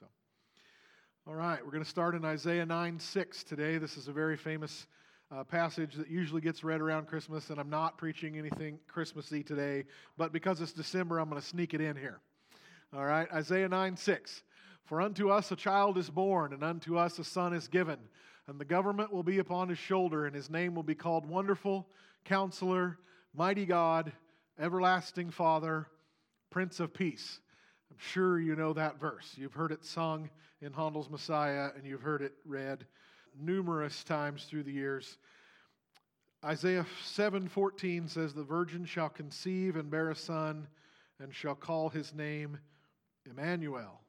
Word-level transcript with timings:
So, 0.00 0.06
all 1.28 1.36
right, 1.36 1.64
we're 1.64 1.70
going 1.70 1.84
to 1.84 1.88
start 1.88 2.16
in 2.16 2.24
Isaiah 2.24 2.66
9 2.66 2.98
6 2.98 3.44
today. 3.44 3.78
This 3.78 3.96
is 3.96 4.08
a 4.08 4.12
very 4.12 4.36
famous 4.36 4.88
uh, 5.30 5.44
passage 5.44 5.94
that 5.94 6.10
usually 6.10 6.40
gets 6.40 6.64
read 6.64 6.80
around 6.80 7.06
Christmas, 7.06 7.50
and 7.50 7.60
I'm 7.60 7.70
not 7.70 7.96
preaching 7.96 8.36
anything 8.36 8.80
Christmassy 8.88 9.44
today, 9.44 9.84
but 10.16 10.32
because 10.32 10.60
it's 10.60 10.72
December, 10.72 11.20
I'm 11.20 11.28
going 11.28 11.40
to 11.40 11.46
sneak 11.46 11.74
it 11.74 11.80
in 11.80 11.94
here. 11.94 12.18
All 12.92 13.04
right, 13.04 13.28
Isaiah 13.32 13.68
9 13.68 13.96
6. 13.96 14.42
For 14.84 15.00
unto 15.00 15.30
us 15.30 15.52
a 15.52 15.56
child 15.56 15.96
is 15.96 16.10
born, 16.10 16.52
and 16.52 16.64
unto 16.64 16.98
us 16.98 17.20
a 17.20 17.24
son 17.24 17.52
is 17.52 17.68
given, 17.68 17.98
and 18.48 18.60
the 18.60 18.64
government 18.64 19.12
will 19.12 19.22
be 19.22 19.38
upon 19.38 19.68
his 19.68 19.78
shoulder, 19.78 20.26
and 20.26 20.34
his 20.34 20.50
name 20.50 20.74
will 20.74 20.82
be 20.82 20.96
called 20.96 21.24
Wonderful, 21.24 21.86
Counselor, 22.24 22.98
Mighty 23.32 23.64
God, 23.64 24.10
Everlasting 24.58 25.30
Father, 25.30 25.86
Prince 26.50 26.80
of 26.80 26.92
Peace. 26.92 27.38
I'm 27.94 28.00
sure 28.00 28.40
you 28.40 28.56
know 28.56 28.72
that 28.72 28.98
verse. 28.98 29.34
You've 29.36 29.52
heard 29.52 29.70
it 29.70 29.84
sung 29.84 30.28
in 30.60 30.72
Handel's 30.72 31.08
Messiah, 31.08 31.70
and 31.76 31.86
you've 31.86 32.00
heard 32.00 32.22
it 32.22 32.32
read 32.44 32.84
numerous 33.38 34.02
times 34.02 34.46
through 34.46 34.64
the 34.64 34.72
years. 34.72 35.16
Isaiah 36.42 36.86
7:14 37.04 38.08
says, 38.08 38.34
"The 38.34 38.42
virgin 38.42 38.84
shall 38.84 39.08
conceive 39.08 39.76
and 39.76 39.92
bear 39.92 40.10
a 40.10 40.16
son, 40.16 40.66
and 41.20 41.32
shall 41.32 41.54
call 41.54 41.88
his 41.88 42.12
name 42.12 42.58
Emmanuel." 43.26 44.02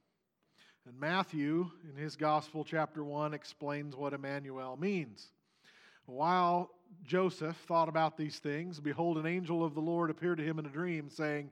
And 0.88 1.00
Matthew, 1.00 1.70
in 1.88 1.96
his 1.96 2.16
Gospel, 2.16 2.64
chapter 2.64 3.04
1, 3.04 3.36
explains 3.36 3.96
what 3.96 4.16
Emmanuel 4.16 4.78
means. 4.78 5.32
While 6.08 6.72
Joseph 7.04 7.58
thought 7.68 7.90
about 7.90 8.18
these 8.18 8.40
things, 8.40 8.80
behold, 8.80 9.20
an 9.20 9.28
angel 9.28 9.64
of 9.64 9.76
the 9.76 9.82
Lord 9.82 10.10
appeared 10.10 10.40
to 10.40 10.44
him 10.44 10.58
in 10.58 10.66
a 10.66 10.70
dream, 10.70 11.08
saying, 11.08 11.52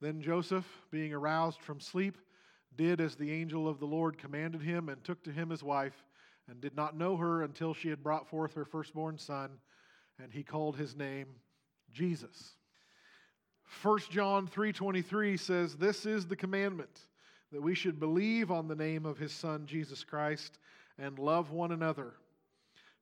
Then 0.00 0.20
Joseph, 0.20 0.66
being 0.90 1.12
aroused 1.12 1.60
from 1.60 1.80
sleep, 1.80 2.18
did 2.76 3.00
as 3.00 3.16
the 3.16 3.32
angel 3.32 3.66
of 3.68 3.80
the 3.80 3.86
Lord 3.86 4.18
commanded 4.18 4.62
him, 4.62 4.88
and 4.88 5.02
took 5.02 5.22
to 5.24 5.32
him 5.32 5.50
his 5.50 5.62
wife, 5.62 6.04
and 6.48 6.60
did 6.60 6.76
not 6.76 6.96
know 6.96 7.16
her 7.16 7.42
until 7.42 7.74
she 7.74 7.88
had 7.88 8.02
brought 8.02 8.28
forth 8.28 8.54
her 8.54 8.64
firstborn 8.64 9.18
son, 9.18 9.50
and 10.22 10.32
he 10.32 10.42
called 10.42 10.76
his 10.76 10.94
name 10.94 11.26
Jesus. 11.92 12.56
1 13.82 13.98
John 14.10 14.46
3:23 14.46 15.38
says 15.38 15.76
this 15.76 16.06
is 16.06 16.26
the 16.26 16.36
commandment 16.36 17.08
that 17.50 17.62
we 17.62 17.74
should 17.74 17.98
believe 17.98 18.50
on 18.50 18.68
the 18.68 18.76
name 18.76 19.06
of 19.06 19.18
his 19.18 19.32
son 19.32 19.66
Jesus 19.66 20.04
Christ 20.04 20.58
and 20.98 21.18
love 21.18 21.50
one 21.50 21.72
another. 21.72 22.14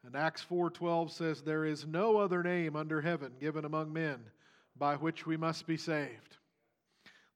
And 0.04 0.16
Acts 0.16 0.42
4:12 0.44 1.10
says 1.10 1.42
there 1.42 1.64
is 1.64 1.86
no 1.86 2.18
other 2.18 2.42
name 2.42 2.76
under 2.76 3.00
heaven 3.00 3.32
given 3.40 3.64
among 3.64 3.92
men 3.92 4.30
by 4.76 4.96
which 4.96 5.26
we 5.26 5.36
must 5.36 5.66
be 5.66 5.76
saved. 5.76 6.36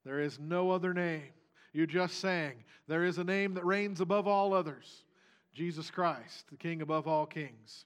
There 0.08 0.20
is 0.20 0.38
no 0.40 0.70
other 0.70 0.94
name. 0.94 1.28
You 1.74 1.86
just 1.86 2.18
sang, 2.18 2.64
there 2.86 3.04
is 3.04 3.18
a 3.18 3.24
name 3.24 3.52
that 3.52 3.66
reigns 3.66 4.00
above 4.00 4.26
all 4.26 4.54
others. 4.54 5.04
Jesus 5.52 5.90
Christ, 5.90 6.46
the 6.50 6.56
king 6.56 6.80
above 6.80 7.06
all 7.06 7.26
kings. 7.26 7.84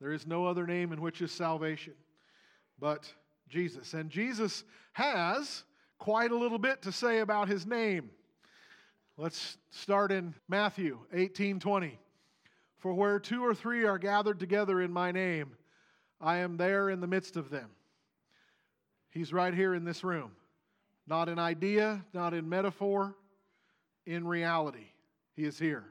There 0.00 0.12
is 0.12 0.26
no 0.26 0.44
other 0.44 0.66
name 0.66 0.92
in 0.92 1.00
which 1.00 1.22
is 1.22 1.30
salvation 1.30 1.92
but 2.80 3.08
Jesus. 3.48 3.94
And 3.94 4.10
Jesus 4.10 4.64
has 4.94 5.62
quite 6.00 6.32
a 6.32 6.36
little 6.36 6.58
bit 6.58 6.82
to 6.82 6.90
say 6.90 7.20
about 7.20 7.46
his 7.46 7.64
name. 7.64 8.10
Let's 9.16 9.56
start 9.70 10.10
in 10.10 10.34
Matthew 10.48 10.98
18 11.12 11.60
20. 11.60 11.96
For 12.78 12.92
where 12.92 13.20
two 13.20 13.46
or 13.46 13.54
three 13.54 13.84
are 13.84 13.98
gathered 13.98 14.40
together 14.40 14.80
in 14.80 14.92
my 14.92 15.12
name, 15.12 15.52
I 16.20 16.38
am 16.38 16.56
there 16.56 16.90
in 16.90 17.00
the 17.00 17.06
midst 17.06 17.36
of 17.36 17.50
them. 17.50 17.70
He's 19.10 19.32
right 19.32 19.54
here 19.54 19.76
in 19.76 19.84
this 19.84 20.02
room. 20.02 20.32
Not 21.06 21.28
in 21.28 21.38
idea, 21.38 22.04
not 22.12 22.34
in 22.34 22.48
metaphor, 22.48 23.14
in 24.06 24.26
reality. 24.26 24.86
He 25.34 25.44
is 25.44 25.58
here. 25.58 25.84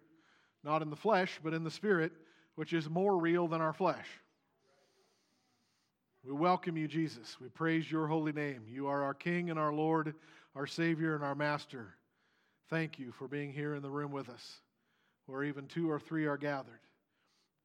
Not 0.63 0.81
in 0.81 0.89
the 0.89 0.95
flesh, 0.95 1.39
but 1.43 1.53
in 1.53 1.63
the 1.63 1.71
spirit, 1.71 2.11
which 2.55 2.73
is 2.73 2.89
more 2.89 3.17
real 3.17 3.47
than 3.47 3.61
our 3.61 3.73
flesh. 3.73 4.07
We 6.23 6.33
welcome 6.33 6.77
you, 6.77 6.87
Jesus. 6.87 7.37
We 7.41 7.49
praise 7.49 7.91
your 7.91 8.07
holy 8.07 8.31
name. 8.31 8.61
You 8.67 8.87
are 8.87 9.03
our 9.03 9.15
King 9.15 9.49
and 9.49 9.57
our 9.57 9.73
Lord, 9.73 10.13
our 10.55 10.67
Savior 10.67 11.15
and 11.15 11.23
our 11.23 11.33
Master. 11.33 11.95
Thank 12.69 12.99
you 12.99 13.11
for 13.11 13.27
being 13.27 13.51
here 13.51 13.73
in 13.73 13.81
the 13.81 13.89
room 13.89 14.11
with 14.11 14.29
us, 14.29 14.59
where 15.25 15.43
even 15.43 15.65
two 15.65 15.89
or 15.89 15.99
three 15.99 16.27
are 16.27 16.37
gathered. 16.37 16.79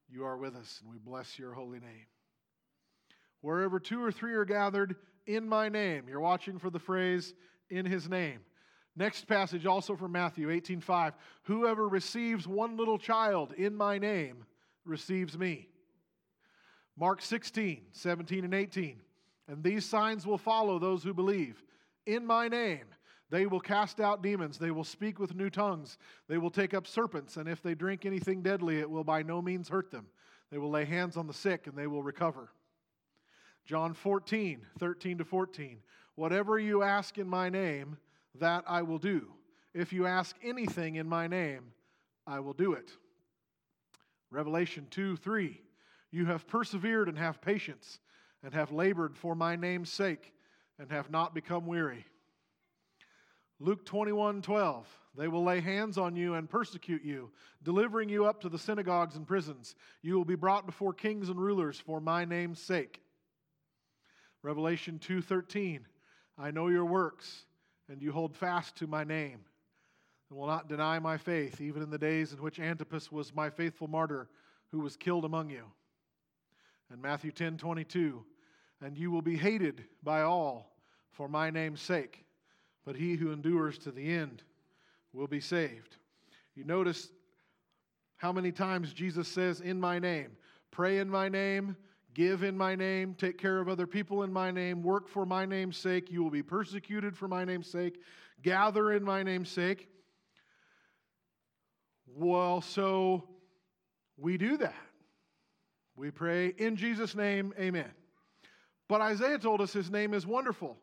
You 0.08 0.24
are 0.24 0.38
with 0.38 0.56
us, 0.56 0.80
and 0.82 0.90
we 0.90 0.98
bless 0.98 1.38
your 1.38 1.52
holy 1.52 1.80
name. 1.80 2.06
Wherever 3.46 3.78
two 3.78 4.02
or 4.02 4.10
three 4.10 4.34
are 4.34 4.44
gathered 4.44 4.96
in 5.24 5.48
my 5.48 5.68
name, 5.68 6.08
you're 6.08 6.18
watching 6.18 6.58
for 6.58 6.68
the 6.68 6.80
phrase 6.80 7.32
in 7.70 7.86
his 7.86 8.08
name. 8.08 8.40
Next 8.96 9.28
passage, 9.28 9.66
also 9.66 9.94
from 9.94 10.10
Matthew 10.10 10.50
18:5. 10.50 11.12
Whoever 11.44 11.88
receives 11.88 12.48
one 12.48 12.76
little 12.76 12.98
child 12.98 13.52
in 13.52 13.76
my 13.76 13.98
name 13.98 14.44
receives 14.84 15.38
me. 15.38 15.68
Mark 16.96 17.22
16, 17.22 17.86
17, 17.92 18.44
and 18.44 18.52
18. 18.52 19.00
And 19.46 19.62
these 19.62 19.84
signs 19.84 20.26
will 20.26 20.38
follow 20.38 20.80
those 20.80 21.04
who 21.04 21.14
believe. 21.14 21.62
In 22.04 22.26
my 22.26 22.48
name, 22.48 22.86
they 23.30 23.46
will 23.46 23.60
cast 23.60 24.00
out 24.00 24.24
demons. 24.24 24.58
They 24.58 24.72
will 24.72 24.82
speak 24.82 25.20
with 25.20 25.36
new 25.36 25.50
tongues. 25.50 25.98
They 26.26 26.38
will 26.38 26.50
take 26.50 26.74
up 26.74 26.88
serpents. 26.88 27.36
And 27.36 27.48
if 27.48 27.62
they 27.62 27.76
drink 27.76 28.04
anything 28.04 28.42
deadly, 28.42 28.80
it 28.80 28.90
will 28.90 29.04
by 29.04 29.22
no 29.22 29.40
means 29.40 29.68
hurt 29.68 29.92
them. 29.92 30.08
They 30.50 30.58
will 30.58 30.70
lay 30.70 30.84
hands 30.84 31.16
on 31.16 31.28
the 31.28 31.32
sick 31.32 31.68
and 31.68 31.78
they 31.78 31.86
will 31.86 32.02
recover. 32.02 32.50
John 33.66 33.94
14, 33.94 34.60
13 34.78 35.18
to 35.18 35.24
14. 35.24 35.78
Whatever 36.14 36.58
you 36.58 36.82
ask 36.82 37.18
in 37.18 37.28
my 37.28 37.50
name, 37.50 37.98
that 38.36 38.64
I 38.66 38.82
will 38.82 38.98
do. 38.98 39.26
If 39.74 39.92
you 39.92 40.06
ask 40.06 40.36
anything 40.42 40.94
in 40.94 41.08
my 41.08 41.26
name, 41.26 41.72
I 42.26 42.40
will 42.40 42.52
do 42.52 42.72
it. 42.72 42.92
Revelation 44.30 44.86
2, 44.90 45.16
3. 45.16 45.60
You 46.12 46.26
have 46.26 46.46
persevered 46.46 47.08
and 47.08 47.18
have 47.18 47.40
patience, 47.40 47.98
and 48.42 48.54
have 48.54 48.72
labored 48.72 49.16
for 49.16 49.34
my 49.34 49.56
name's 49.56 49.90
sake, 49.90 50.32
and 50.78 50.90
have 50.90 51.10
not 51.10 51.34
become 51.34 51.66
weary. 51.66 52.06
Luke 53.58 53.84
21 53.84 54.42
12. 54.42 54.86
They 55.16 55.28
will 55.28 55.42
lay 55.42 55.60
hands 55.60 55.96
on 55.96 56.14
you 56.14 56.34
and 56.34 56.48
persecute 56.48 57.02
you, 57.02 57.30
delivering 57.62 58.10
you 58.10 58.26
up 58.26 58.42
to 58.42 58.50
the 58.50 58.58
synagogues 58.58 59.16
and 59.16 59.26
prisons. 59.26 59.74
You 60.02 60.14
will 60.14 60.26
be 60.26 60.34
brought 60.34 60.66
before 60.66 60.92
kings 60.92 61.30
and 61.30 61.40
rulers 61.40 61.80
for 61.80 62.00
my 62.00 62.26
name's 62.26 62.60
sake. 62.60 63.00
Revelation 64.46 65.00
2:13 65.00 65.80
I 66.38 66.52
know 66.52 66.68
your 66.68 66.84
works 66.84 67.46
and 67.88 68.00
you 68.00 68.12
hold 68.12 68.32
fast 68.32 68.76
to 68.76 68.86
my 68.86 69.02
name 69.02 69.44
and 70.30 70.38
will 70.38 70.46
not 70.46 70.68
deny 70.68 71.00
my 71.00 71.16
faith 71.16 71.60
even 71.60 71.82
in 71.82 71.90
the 71.90 71.98
days 71.98 72.32
in 72.32 72.40
which 72.40 72.60
Antipas 72.60 73.10
was 73.10 73.34
my 73.34 73.50
faithful 73.50 73.88
martyr 73.88 74.28
who 74.70 74.78
was 74.78 74.96
killed 74.96 75.24
among 75.24 75.50
you. 75.50 75.64
And 76.90 77.02
Matthew 77.02 77.32
10:22, 77.32 78.24
and 78.80 78.96
you 78.96 79.10
will 79.10 79.20
be 79.20 79.36
hated 79.36 79.84
by 80.04 80.22
all 80.22 80.76
for 81.10 81.28
my 81.28 81.50
name's 81.50 81.82
sake, 81.82 82.24
but 82.84 82.94
he 82.94 83.16
who 83.16 83.32
endures 83.32 83.78
to 83.78 83.90
the 83.90 84.08
end 84.08 84.44
will 85.12 85.26
be 85.26 85.40
saved. 85.40 85.96
You 86.54 86.62
notice 86.62 87.10
how 88.16 88.32
many 88.32 88.52
times 88.52 88.92
Jesus 88.92 89.26
says, 89.26 89.60
In 89.60 89.80
my 89.80 89.98
name, 89.98 90.36
pray 90.70 90.98
in 90.98 91.10
my 91.10 91.28
name, 91.28 91.76
give 92.16 92.42
in 92.42 92.56
my 92.56 92.74
name, 92.74 93.14
take 93.14 93.36
care 93.36 93.60
of 93.60 93.68
other 93.68 93.86
people 93.86 94.22
in 94.22 94.32
my 94.32 94.50
name, 94.50 94.82
work 94.82 95.06
for 95.06 95.26
my 95.26 95.44
name's 95.44 95.76
sake. 95.76 96.10
You 96.10 96.22
will 96.22 96.30
be 96.30 96.42
persecuted 96.42 97.14
for 97.14 97.28
my 97.28 97.44
name's 97.44 97.70
sake, 97.70 98.00
gather 98.42 98.92
in 98.92 99.04
my 99.04 99.22
name's 99.22 99.50
sake. 99.50 99.86
Well, 102.06 102.62
so 102.62 103.28
we 104.16 104.38
do 104.38 104.56
that. 104.56 104.74
We 105.94 106.10
pray 106.10 106.54
in 106.56 106.76
Jesus' 106.76 107.14
name, 107.14 107.52
amen. 107.60 107.90
But 108.88 109.02
Isaiah 109.02 109.38
told 109.38 109.60
us 109.60 109.74
his 109.74 109.90
name 109.90 110.14
is 110.14 110.26
wonderful. 110.26 110.78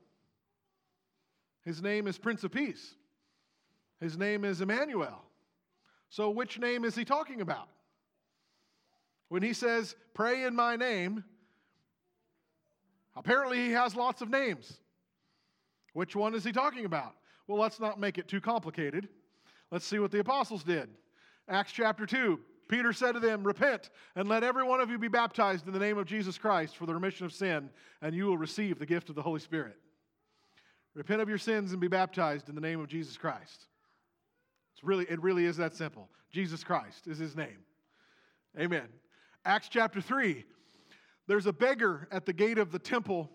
His 1.66 1.82
name 1.82 2.06
is 2.06 2.20
Prince 2.20 2.44
of 2.44 2.52
Peace. 2.52 2.94
His 4.00 4.20
name 4.20 4.46
is 4.46 4.62
Emmanuel. 4.62 5.24
So, 6.10 6.30
which 6.30 6.60
name 6.60 6.86
is 6.86 6.94
he 6.94 7.06
talking 7.06 7.42
about? 7.42 7.70
When 9.34 9.42
he 9.42 9.54
says, 9.54 9.96
pray 10.14 10.44
in 10.44 10.56
my 10.56 10.76
name, 10.76 11.24
apparently 13.16 13.58
he 13.58 13.72
has 13.72 13.96
lots 13.96 14.22
of 14.22 14.30
names. 14.30 14.78
Which 15.94 16.16
one 16.16 16.36
is 16.36 16.44
he 16.44 16.52
talking 16.52 16.86
about? 16.86 17.16
Well, 17.48 17.60
let's 17.60 17.80
not 17.80 18.00
make 18.00 18.20
it 18.20 18.28
too 18.28 18.40
complicated. 18.40 19.10
Let's 19.72 19.88
see 19.88 19.98
what 19.98 20.12
the 20.12 20.20
apostles 20.20 20.64
did. 20.64 20.88
Acts 21.50 21.72
chapter 21.72 22.06
2. 22.06 22.40
Peter 22.68 22.94
said 22.94 23.14
to 23.14 23.20
them, 23.20 23.44
Repent 23.44 23.90
and 24.16 24.30
let 24.30 24.44
every 24.44 24.62
one 24.62 24.80
of 24.80 24.92
you 24.92 25.00
be 25.00 25.08
baptized 25.08 25.66
in 25.66 25.74
the 25.74 25.80
name 25.80 25.98
of 25.98 26.06
Jesus 26.06 26.38
Christ 26.38 26.78
for 26.78 26.86
the 26.86 26.94
remission 26.94 27.26
of 27.26 27.34
sin, 27.34 27.72
and 28.04 28.14
you 28.14 28.28
will 28.28 28.38
receive 28.38 28.78
the 28.78 28.86
gift 28.86 29.10
of 29.10 29.16
the 29.16 29.24
Holy 29.24 29.40
Spirit. 29.40 29.78
Repent 30.94 31.22
of 31.22 31.28
your 31.28 31.40
sins 31.40 31.72
and 31.72 31.82
be 31.82 31.88
baptized 31.88 32.50
in 32.50 32.54
the 32.54 32.62
name 32.62 32.80
of 32.80 32.88
Jesus 32.88 33.18
Christ. 33.18 33.66
It's 34.76 34.84
really, 34.84 35.06
it 35.10 35.20
really 35.24 35.46
is 35.46 35.58
that 35.58 35.74
simple. 35.74 36.08
Jesus 36.30 36.64
Christ 36.64 37.08
is 37.08 37.18
his 37.18 37.36
name. 37.36 37.58
Amen. 38.60 38.90
Acts 39.46 39.68
chapter 39.70 40.00
3. 40.00 40.46
There's 41.28 41.46
a 41.46 41.54
beggar 41.54 42.08
at 42.12 42.26
the 42.26 42.34
gate 42.34 42.58
of 42.58 42.72
the 42.72 42.80
temple, 42.80 43.30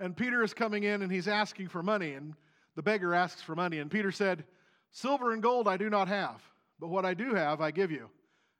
and 0.00 0.16
Peter 0.16 0.42
is 0.42 0.52
coming 0.52 0.84
in 0.84 1.02
and 1.02 1.12
he's 1.12 1.28
asking 1.28 1.68
for 1.68 1.82
money. 1.82 2.14
And 2.14 2.34
the 2.74 2.82
beggar 2.82 3.14
asks 3.14 3.40
for 3.42 3.54
money. 3.54 3.78
And 3.78 3.90
Peter 3.90 4.10
said, 4.10 4.44
Silver 4.90 5.32
and 5.32 5.42
gold 5.42 5.68
I 5.68 5.76
do 5.76 5.88
not 5.88 6.08
have, 6.08 6.42
but 6.80 6.88
what 6.88 7.04
I 7.04 7.14
do 7.14 7.34
have 7.34 7.60
I 7.60 7.70
give 7.70 7.90
you. 7.90 8.10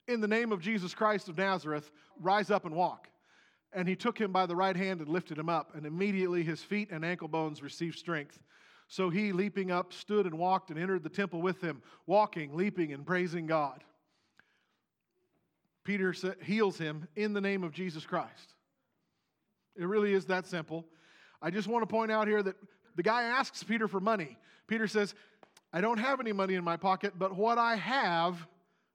In 0.06 0.20
the 0.20 0.28
name 0.28 0.52
of 0.52 0.60
Jesus 0.60 0.94
Christ 0.94 1.28
of 1.28 1.38
Nazareth, 1.38 1.90
rise 2.20 2.50
up 2.50 2.64
and 2.64 2.74
walk. 2.74 3.08
And 3.72 3.88
he 3.88 3.96
took 3.96 4.18
him 4.18 4.30
by 4.30 4.46
the 4.46 4.54
right 4.54 4.76
hand 4.76 5.00
and 5.00 5.08
lifted 5.08 5.38
him 5.38 5.48
up, 5.48 5.74
and 5.74 5.86
immediately 5.86 6.44
his 6.44 6.62
feet 6.62 6.90
and 6.92 7.04
ankle 7.04 7.26
bones 7.28 7.62
received 7.62 7.98
strength. 7.98 8.38
So 8.86 9.10
he, 9.10 9.32
leaping 9.32 9.70
up, 9.70 9.92
stood 9.92 10.26
and 10.26 10.38
walked 10.38 10.70
and 10.70 10.78
entered 10.78 11.02
the 11.02 11.08
temple 11.08 11.42
with 11.42 11.60
them, 11.60 11.82
walking, 12.06 12.54
leaping, 12.54 12.92
and 12.92 13.04
praising 13.04 13.46
God. 13.46 13.82
Peter 15.84 16.14
heals 16.42 16.78
him 16.78 17.06
in 17.14 17.32
the 17.32 17.40
name 17.40 17.62
of 17.62 17.72
Jesus 17.72 18.04
Christ. 18.06 18.54
It 19.76 19.86
really 19.86 20.14
is 20.14 20.26
that 20.26 20.46
simple. 20.46 20.84
I 21.42 21.50
just 21.50 21.68
want 21.68 21.82
to 21.82 21.86
point 21.86 22.10
out 22.10 22.26
here 22.26 22.42
that 22.42 22.56
the 22.96 23.02
guy 23.02 23.24
asks 23.24 23.62
Peter 23.62 23.86
for 23.86 24.00
money. 24.00 24.38
Peter 24.66 24.86
says, 24.86 25.14
I 25.72 25.80
don't 25.80 25.98
have 25.98 26.20
any 26.20 26.32
money 26.32 26.54
in 26.54 26.64
my 26.64 26.76
pocket, 26.76 27.14
but 27.18 27.36
what 27.36 27.58
I 27.58 27.76
have, 27.76 28.46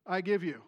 I 0.07 0.21
give 0.21 0.43
you. 0.43 0.61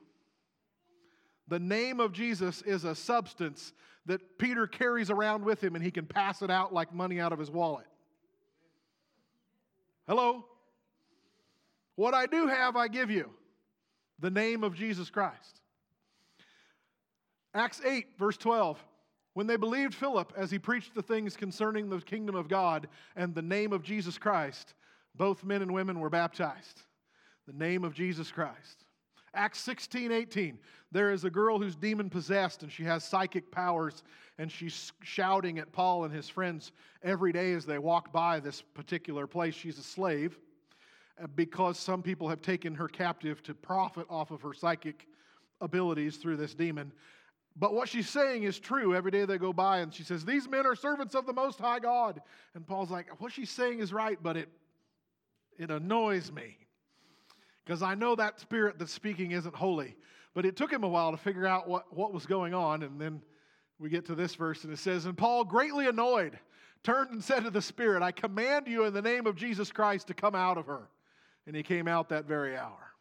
The 1.47 1.59
name 1.59 1.99
of 1.99 2.11
Jesus 2.13 2.61
is 2.61 2.83
a 2.83 2.93
substance 2.93 3.73
that 4.05 4.37
Peter 4.37 4.67
carries 4.67 5.09
around 5.09 5.43
with 5.43 5.63
him 5.63 5.75
and 5.75 5.83
he 5.83 5.91
can 5.91 6.05
pass 6.05 6.41
it 6.41 6.51
out 6.51 6.73
like 6.73 6.93
money 6.93 7.19
out 7.19 7.33
of 7.33 7.39
his 7.39 7.49
wallet. 7.49 7.85
Hello? 10.07 10.45
What 11.95 12.13
I 12.13 12.25
do 12.25 12.47
have, 12.47 12.75
I 12.75 12.87
give 12.87 13.09
you. 13.09 13.29
The 14.19 14.31
name 14.31 14.63
of 14.63 14.75
Jesus 14.75 15.09
Christ. 15.09 15.60
Acts 17.53 17.81
8, 17.83 18.07
verse 18.17 18.37
12. 18.37 18.83
When 19.33 19.47
they 19.47 19.55
believed 19.55 19.93
Philip 19.93 20.33
as 20.35 20.51
he 20.51 20.59
preached 20.59 20.93
the 20.93 21.01
things 21.01 21.37
concerning 21.37 21.89
the 21.89 21.99
kingdom 21.99 22.35
of 22.35 22.49
God 22.49 22.87
and 23.15 23.33
the 23.33 23.41
name 23.41 23.71
of 23.71 23.83
Jesus 23.83 24.17
Christ, 24.17 24.73
both 25.15 25.43
men 25.43 25.61
and 25.61 25.73
women 25.73 25.99
were 25.99 26.09
baptized. 26.09 26.81
The 27.47 27.53
name 27.53 27.83
of 27.83 27.93
Jesus 27.93 28.31
Christ. 28.31 28.85
Acts 29.33 29.59
16, 29.61 30.11
18. 30.11 30.59
There 30.91 31.11
is 31.11 31.23
a 31.23 31.29
girl 31.29 31.57
who's 31.57 31.75
demon 31.75 32.09
possessed 32.09 32.63
and 32.63 32.71
she 32.71 32.83
has 32.83 33.05
psychic 33.05 33.49
powers, 33.51 34.03
and 34.37 34.51
she's 34.51 34.91
shouting 35.01 35.57
at 35.59 35.71
Paul 35.71 36.03
and 36.03 36.13
his 36.13 36.27
friends 36.27 36.73
every 37.01 37.31
day 37.31 37.53
as 37.53 37.65
they 37.65 37.77
walk 37.77 38.11
by 38.11 38.39
this 38.39 38.61
particular 38.61 39.27
place. 39.27 39.55
She's 39.55 39.77
a 39.77 39.83
slave 39.83 40.37
uh, 41.21 41.27
because 41.35 41.79
some 41.79 42.03
people 42.03 42.27
have 42.27 42.41
taken 42.41 42.75
her 42.75 42.89
captive 42.89 43.41
to 43.43 43.53
profit 43.53 44.05
off 44.09 44.31
of 44.31 44.41
her 44.41 44.53
psychic 44.53 45.07
abilities 45.61 46.17
through 46.17 46.37
this 46.37 46.53
demon. 46.53 46.91
But 47.55 47.73
what 47.73 47.89
she's 47.89 48.09
saying 48.09 48.43
is 48.43 48.59
true 48.59 48.95
every 48.95 49.11
day 49.11 49.25
they 49.25 49.37
go 49.37 49.51
by, 49.51 49.79
and 49.79 49.93
she 49.93 50.03
says, 50.03 50.23
These 50.23 50.47
men 50.47 50.65
are 50.65 50.75
servants 50.75 51.15
of 51.15 51.25
the 51.25 51.33
Most 51.33 51.59
High 51.59 51.79
God. 51.79 52.21
And 52.55 52.65
Paul's 52.65 52.89
like, 52.89 53.21
What 53.21 53.31
she's 53.31 53.49
saying 53.49 53.79
is 53.79 53.91
right, 53.91 54.17
but 54.21 54.37
it, 54.37 54.49
it 55.57 55.69
annoys 55.69 56.31
me 56.31 56.57
because 57.65 57.83
I 57.83 57.95
know 57.95 58.15
that 58.15 58.39
spirit 58.39 58.79
that's 58.79 58.91
speaking 58.91 59.31
isn't 59.31 59.55
holy. 59.55 59.95
But 60.33 60.45
it 60.45 60.55
took 60.55 60.71
him 60.71 60.83
a 60.83 60.87
while 60.87 61.11
to 61.11 61.17
figure 61.17 61.45
out 61.45 61.67
what, 61.67 61.93
what 61.95 62.13
was 62.13 62.25
going 62.25 62.53
on, 62.53 62.83
and 62.83 62.99
then 62.99 63.21
we 63.79 63.89
get 63.89 64.05
to 64.05 64.15
this 64.15 64.35
verse, 64.35 64.63
and 64.63 64.71
it 64.71 64.79
says, 64.79 65.05
And 65.05 65.17
Paul, 65.17 65.43
greatly 65.43 65.87
annoyed, 65.87 66.39
turned 66.83 67.11
and 67.11 67.23
said 67.23 67.43
to 67.43 67.49
the 67.49 67.61
Spirit, 67.61 68.01
I 68.01 68.11
command 68.11 68.67
you 68.67 68.85
in 68.85 68.93
the 68.93 69.01
name 69.01 69.27
of 69.27 69.35
Jesus 69.35 69.71
Christ 69.71 70.07
to 70.07 70.13
come 70.13 70.35
out 70.35 70.57
of 70.57 70.67
her. 70.67 70.87
And 71.47 71.55
he 71.55 71.63
came 71.63 71.87
out 71.87 72.09
that 72.09 72.25
very 72.25 72.55
hour. 72.55 72.91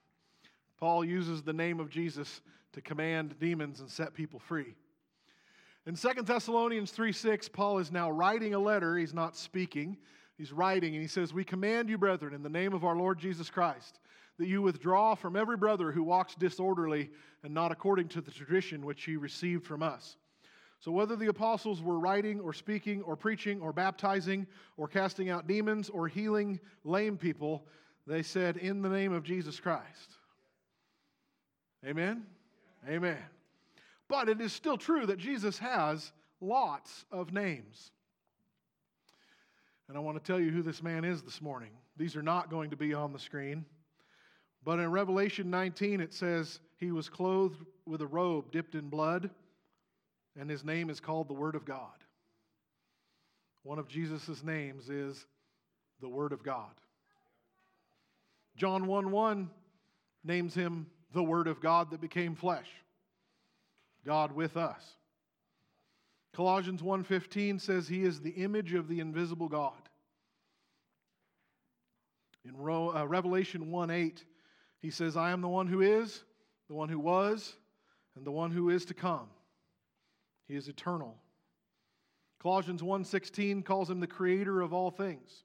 Paul 0.78 1.04
uses 1.04 1.42
the 1.42 1.52
name 1.52 1.78
of 1.78 1.90
Jesus 1.90 2.40
to 2.72 2.80
command 2.80 3.34
demons 3.38 3.80
and 3.80 3.90
set 3.90 4.14
people 4.14 4.38
free. 4.38 4.74
In 5.86 5.96
2 5.96 6.22
Thessalonians 6.22 6.90
3 6.90 7.12
6, 7.12 7.48
Paul 7.48 7.78
is 7.78 7.90
now 7.90 8.10
writing 8.10 8.54
a 8.54 8.58
letter. 8.58 8.96
He's 8.96 9.14
not 9.14 9.36
speaking, 9.36 9.96
he's 10.36 10.52
writing, 10.52 10.94
and 10.94 11.02
he 11.02 11.08
says, 11.08 11.32
We 11.32 11.44
command 11.44 11.88
you, 11.88 11.98
brethren, 11.98 12.34
in 12.34 12.42
the 12.42 12.48
name 12.48 12.74
of 12.74 12.84
our 12.84 12.96
Lord 12.96 13.18
Jesus 13.18 13.48
Christ, 13.48 13.98
that 14.38 14.46
you 14.46 14.62
withdraw 14.62 15.14
from 15.14 15.36
every 15.36 15.56
brother 15.56 15.90
who 15.90 16.02
walks 16.02 16.34
disorderly 16.34 17.10
and 17.42 17.54
not 17.54 17.72
according 17.72 18.08
to 18.08 18.20
the 18.20 18.30
tradition 18.30 18.84
which 18.84 19.04
he 19.04 19.16
received 19.16 19.64
from 19.64 19.82
us. 19.82 20.16
So, 20.80 20.92
whether 20.92 21.16
the 21.16 21.28
apostles 21.28 21.82
were 21.82 21.98
writing 21.98 22.40
or 22.40 22.52
speaking 22.52 23.02
or 23.02 23.16
preaching 23.16 23.60
or 23.60 23.72
baptizing 23.72 24.46
or 24.76 24.88
casting 24.88 25.28
out 25.28 25.46
demons 25.46 25.90
or 25.90 26.08
healing 26.08 26.60
lame 26.84 27.16
people, 27.16 27.66
they 28.06 28.22
said, 28.22 28.56
In 28.58 28.82
the 28.82 28.88
name 28.88 29.12
of 29.12 29.22
Jesus 29.22 29.60
Christ. 29.60 30.16
Amen? 31.86 32.24
Amen. 32.88 33.18
But 34.08 34.28
it 34.28 34.40
is 34.40 34.52
still 34.52 34.76
true 34.76 35.06
that 35.06 35.18
Jesus 35.18 35.58
has 35.58 36.12
lots 36.40 37.04
of 37.12 37.32
names. 37.32 37.92
And 39.88 39.96
I 39.96 40.00
want 40.00 40.22
to 40.22 40.24
tell 40.24 40.40
you 40.40 40.50
who 40.50 40.62
this 40.62 40.82
man 40.82 41.04
is 41.04 41.22
this 41.22 41.42
morning. 41.42 41.70
These 41.96 42.16
are 42.16 42.22
not 42.22 42.50
going 42.50 42.70
to 42.70 42.76
be 42.76 42.94
on 42.94 43.12
the 43.12 43.18
screen. 43.18 43.64
But 44.64 44.78
in 44.78 44.90
Revelation 44.90 45.50
19, 45.50 46.00
it 46.00 46.14
says, 46.14 46.60
He 46.78 46.92
was 46.92 47.08
clothed 47.08 47.64
with 47.86 48.02
a 48.02 48.06
robe 48.06 48.52
dipped 48.52 48.74
in 48.74 48.88
blood, 48.88 49.30
and 50.38 50.48
his 50.48 50.64
name 50.64 50.90
is 50.90 51.00
called 51.00 51.28
the 51.28 51.34
Word 51.34 51.54
of 51.54 51.64
God. 51.64 51.88
One 53.62 53.78
of 53.78 53.88
Jesus' 53.88 54.42
names 54.42 54.88
is 54.88 55.26
the 56.00 56.08
Word 56.08 56.32
of 56.32 56.42
God. 56.42 56.70
John 58.56 58.86
1 58.86 59.10
1 59.10 59.50
names 60.24 60.54
him 60.54 60.86
the 61.12 61.22
Word 61.22 61.46
of 61.46 61.60
God 61.60 61.90
that 61.90 62.00
became 62.00 62.34
flesh. 62.34 62.68
God 64.04 64.32
with 64.32 64.56
us. 64.56 64.96
Colossians 66.32 66.82
1:15 66.82 67.60
says 67.60 67.88
he 67.88 68.02
is 68.02 68.20
the 68.20 68.30
image 68.30 68.74
of 68.74 68.88
the 68.88 69.00
invisible 69.00 69.48
God. 69.48 69.88
In 72.44 72.54
uh, 72.54 73.06
Revelation 73.06 73.66
1:8 73.66 74.24
he 74.80 74.90
says 74.90 75.16
I 75.16 75.30
am 75.30 75.40
the 75.40 75.48
one 75.48 75.66
who 75.66 75.80
is, 75.80 76.24
the 76.68 76.74
one 76.74 76.88
who 76.88 76.98
was, 76.98 77.56
and 78.16 78.24
the 78.24 78.30
one 78.30 78.50
who 78.50 78.70
is 78.70 78.84
to 78.86 78.94
come. 78.94 79.28
He 80.46 80.54
is 80.56 80.68
eternal. 80.68 81.16
Colossians 82.38 82.80
1:16 82.80 83.64
calls 83.64 83.90
him 83.90 84.00
the 84.00 84.06
creator 84.06 84.62
of 84.62 84.72
all 84.72 84.90
things. 84.90 85.44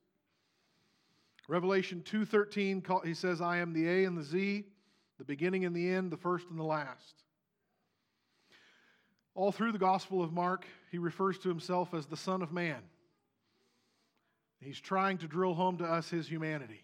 Revelation 1.48 2.02
2:13 2.06 3.06
he 3.06 3.14
says 3.14 3.42
I 3.42 3.58
am 3.58 3.74
the 3.74 3.88
A 3.88 4.06
and 4.06 4.18
the 4.18 4.24
Z, 4.24 4.66
the 5.18 5.24
beginning 5.24 5.66
and 5.66 5.76
the 5.76 5.90
end, 5.90 6.12
the 6.12 6.18
first 6.18 6.48
and 6.50 6.60
the 6.60 6.64
last. 6.64 7.24
All 9.34 9.52
through 9.52 9.74
the 9.74 9.78
Gospel 9.78 10.24
of 10.24 10.32
Mark, 10.32 10.66
he 10.92 10.98
refers 10.98 11.38
to 11.40 11.50
himself 11.50 11.94
as 11.94 12.06
the 12.06 12.18
Son 12.18 12.42
of 12.42 12.52
Man. 12.52 12.82
He's 14.62 14.80
trying 14.80 15.18
to 15.20 15.28
drill 15.28 15.54
home 15.54 15.78
to 15.78 15.86
us 15.86 16.10
his 16.10 16.28
humanity. 16.28 16.84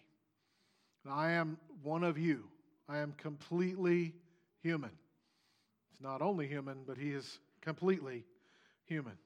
I 1.10 1.32
am 1.32 1.58
one 1.82 2.04
of 2.04 2.18
you. 2.18 2.44
I 2.88 2.98
am 2.98 3.14
completely 3.16 4.14
human. 4.62 4.90
He's 5.90 6.00
not 6.00 6.22
only 6.22 6.46
human, 6.46 6.84
but 6.86 6.98
he 6.98 7.10
is 7.10 7.38
completely 7.60 8.24
human. 8.84 9.16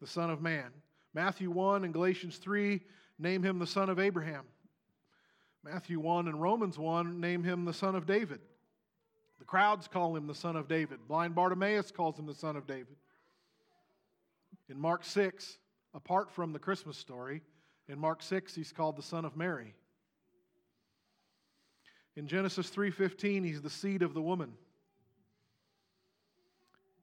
The 0.00 0.06
Son 0.06 0.30
of 0.30 0.42
Man. 0.42 0.70
Matthew 1.14 1.50
1 1.50 1.84
and 1.84 1.92
Galatians 1.92 2.36
3 2.38 2.80
name 3.18 3.42
him 3.42 3.58
the 3.58 3.66
Son 3.66 3.88
of 3.88 3.98
Abraham. 3.98 4.44
Matthew 5.64 5.98
1 5.98 6.28
and 6.28 6.42
Romans 6.42 6.78
1 6.78 7.20
name 7.20 7.42
him 7.42 7.64
the 7.64 7.72
son 7.72 7.94
of 7.94 8.06
David. 8.06 8.40
The 9.38 9.46
crowds 9.46 9.88
call 9.88 10.14
him 10.14 10.26
the 10.26 10.34
son 10.34 10.56
of 10.56 10.68
David. 10.68 11.08
Blind 11.08 11.34
Bartimaeus 11.34 11.90
calls 11.90 12.18
him 12.18 12.26
the 12.26 12.34
son 12.34 12.54
of 12.54 12.66
David. 12.66 12.96
In 14.68 14.78
Mark 14.78 15.04
6, 15.04 15.58
apart 15.94 16.30
from 16.30 16.52
the 16.52 16.58
Christmas 16.58 16.98
story, 16.98 17.40
in 17.88 17.98
Mark 17.98 18.22
6 18.22 18.54
he's 18.54 18.72
called 18.72 18.96
the 18.96 19.02
son 19.02 19.24
of 19.24 19.38
Mary. 19.38 19.74
In 22.14 22.28
Genesis 22.28 22.70
3:15 22.70 23.44
he's 23.44 23.62
the 23.62 23.70
seed 23.70 24.02
of 24.02 24.12
the 24.12 24.22
woman. 24.22 24.56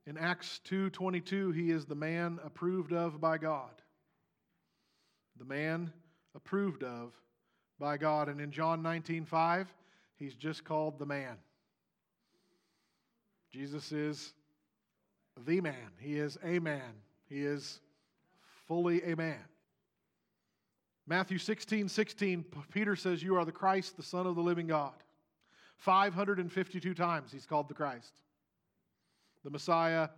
In 0.05 0.17
Acts 0.17 0.59
2:22 0.65 1.51
he 1.51 1.71
is 1.71 1.85
the 1.85 1.95
man 1.95 2.39
approved 2.43 2.93
of 2.93 3.19
by 3.19 3.39
God. 3.39 3.81
The 5.37 5.45
man 5.45 5.91
approved 6.35 6.83
of 6.83 7.19
by 7.81 7.97
God. 7.97 8.29
And 8.29 8.39
in 8.39 8.51
John 8.51 8.81
19 8.83 9.25
5, 9.25 9.67
he's 10.17 10.35
just 10.35 10.63
called 10.63 10.99
the 10.99 11.05
man. 11.05 11.35
Jesus 13.51 13.91
is 13.91 14.33
the 15.45 15.59
man. 15.59 15.89
He 15.99 16.17
is 16.17 16.37
a 16.43 16.59
man. 16.59 16.93
He 17.27 17.39
is 17.43 17.81
fully 18.67 19.01
a 19.03 19.15
man. 19.15 19.43
Matthew 21.07 21.39
16 21.39 21.89
16, 21.89 22.45
Peter 22.71 22.95
says, 22.95 23.23
You 23.23 23.35
are 23.35 23.43
the 23.43 23.51
Christ, 23.51 23.97
the 23.97 24.03
Son 24.03 24.27
of 24.27 24.35
the 24.35 24.41
living 24.41 24.67
God. 24.67 24.93
552 25.77 26.93
times 26.93 27.31
he's 27.31 27.47
called 27.47 27.67
the 27.67 27.73
Christ, 27.73 28.13
the 29.43 29.49
Messiah, 29.49 30.09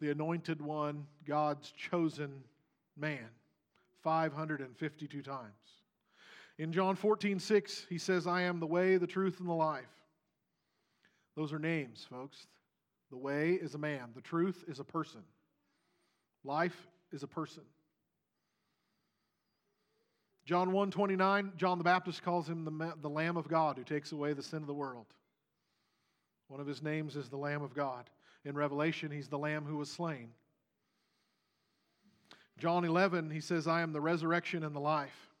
the 0.00 0.10
anointed 0.10 0.60
one, 0.60 1.06
God's 1.24 1.70
chosen 1.70 2.42
man. 2.96 3.28
552 4.02 5.22
times. 5.22 5.75
In 6.58 6.72
John 6.72 6.96
14, 6.96 7.38
6, 7.38 7.86
he 7.88 7.98
says, 7.98 8.26
I 8.26 8.42
am 8.42 8.60
the 8.60 8.66
way, 8.66 8.96
the 8.96 9.06
truth, 9.06 9.40
and 9.40 9.48
the 9.48 9.54
life. 9.54 9.84
Those 11.36 11.52
are 11.52 11.58
names, 11.58 12.06
folks. 12.08 12.46
The 13.10 13.16
way 13.16 13.52
is 13.52 13.74
a 13.74 13.78
man, 13.78 14.10
the 14.14 14.20
truth 14.20 14.64
is 14.66 14.80
a 14.80 14.84
person, 14.84 15.22
life 16.44 16.88
is 17.12 17.22
a 17.22 17.28
person. 17.28 17.62
John 20.44 20.72
1 20.72 20.90
29, 20.92 21.52
John 21.56 21.78
the 21.78 21.84
Baptist 21.84 22.22
calls 22.22 22.48
him 22.48 22.64
the, 22.64 22.94
the 23.02 23.10
Lamb 23.10 23.36
of 23.36 23.48
God 23.48 23.76
who 23.76 23.84
takes 23.84 24.12
away 24.12 24.32
the 24.32 24.42
sin 24.42 24.60
of 24.60 24.68
the 24.68 24.74
world. 24.74 25.06
One 26.48 26.60
of 26.60 26.68
his 26.68 26.82
names 26.82 27.16
is 27.16 27.28
the 27.28 27.36
Lamb 27.36 27.62
of 27.62 27.74
God. 27.74 28.08
In 28.44 28.54
Revelation, 28.54 29.10
he's 29.10 29.26
the 29.26 29.38
Lamb 29.38 29.64
who 29.64 29.76
was 29.76 29.90
slain. 29.90 30.28
John 32.58 32.84
11, 32.84 33.30
he 33.30 33.40
says, 33.40 33.66
I 33.66 33.82
am 33.82 33.92
the 33.92 34.00
resurrection 34.00 34.62
and 34.62 34.74
the 34.74 34.80
life. 34.80 35.34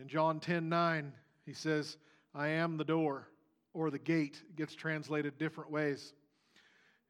In 0.00 0.08
John 0.08 0.40
10 0.40 0.68
9, 0.68 1.12
he 1.44 1.52
says, 1.52 1.98
I 2.34 2.48
am 2.48 2.76
the 2.76 2.84
door 2.84 3.28
or 3.74 3.90
the 3.90 3.98
gate. 3.98 4.40
It 4.48 4.56
gets 4.56 4.74
translated 4.74 5.36
different 5.36 5.70
ways. 5.70 6.14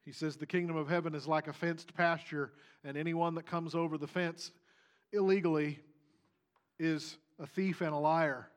He 0.03 0.11
says, 0.11 0.35
The 0.35 0.45
kingdom 0.45 0.75
of 0.75 0.89
heaven 0.89 1.15
is 1.15 1.25
like 1.25 1.47
a 1.47 1.53
fenced 1.53 1.93
pasture, 1.93 2.51
and 2.83 2.97
anyone 2.97 3.35
that 3.35 3.45
comes 3.45 3.75
over 3.75 3.97
the 3.97 4.07
fence 4.07 4.51
illegally 5.13 5.79
is 6.79 7.17
a 7.39 7.47
thief 7.47 7.79
and 7.79 7.93
a 7.93 7.97
liar. 7.97 8.49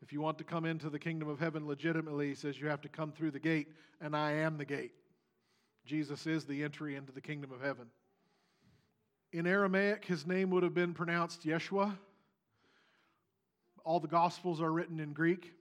If 0.00 0.12
you 0.12 0.22
want 0.22 0.38
to 0.38 0.44
come 0.44 0.64
into 0.64 0.88
the 0.88 0.98
kingdom 0.98 1.28
of 1.28 1.38
heaven 1.38 1.66
legitimately, 1.66 2.28
he 2.28 2.34
says 2.34 2.58
you 2.58 2.68
have 2.68 2.80
to 2.82 2.88
come 2.88 3.12
through 3.12 3.32
the 3.32 3.38
gate, 3.38 3.68
and 4.00 4.16
I 4.16 4.32
am 4.32 4.56
the 4.56 4.64
gate. 4.64 4.92
Jesus 5.84 6.26
is 6.26 6.44
the 6.44 6.64
entry 6.64 6.96
into 6.96 7.12
the 7.12 7.20
kingdom 7.20 7.52
of 7.52 7.60
heaven. 7.60 7.86
In 9.32 9.46
Aramaic, 9.46 10.04
his 10.04 10.26
name 10.26 10.50
would 10.50 10.62
have 10.62 10.74
been 10.74 10.94
pronounced 10.94 11.44
Yeshua. 11.44 11.98
All 13.84 14.00
the 14.00 14.08
Gospels 14.08 14.60
are 14.60 14.72
written 14.72 15.00
in 15.00 15.12
Greek. 15.12 15.52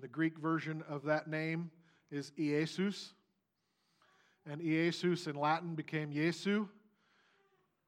The 0.00 0.08
Greek 0.08 0.38
version 0.38 0.84
of 0.88 1.04
that 1.04 1.28
name 1.28 1.70
is 2.10 2.32
Iesus. 2.38 3.12
And 4.46 4.60
Iesus 4.60 5.26
in 5.26 5.36
Latin 5.36 5.74
became 5.74 6.12
Jesu, 6.12 6.66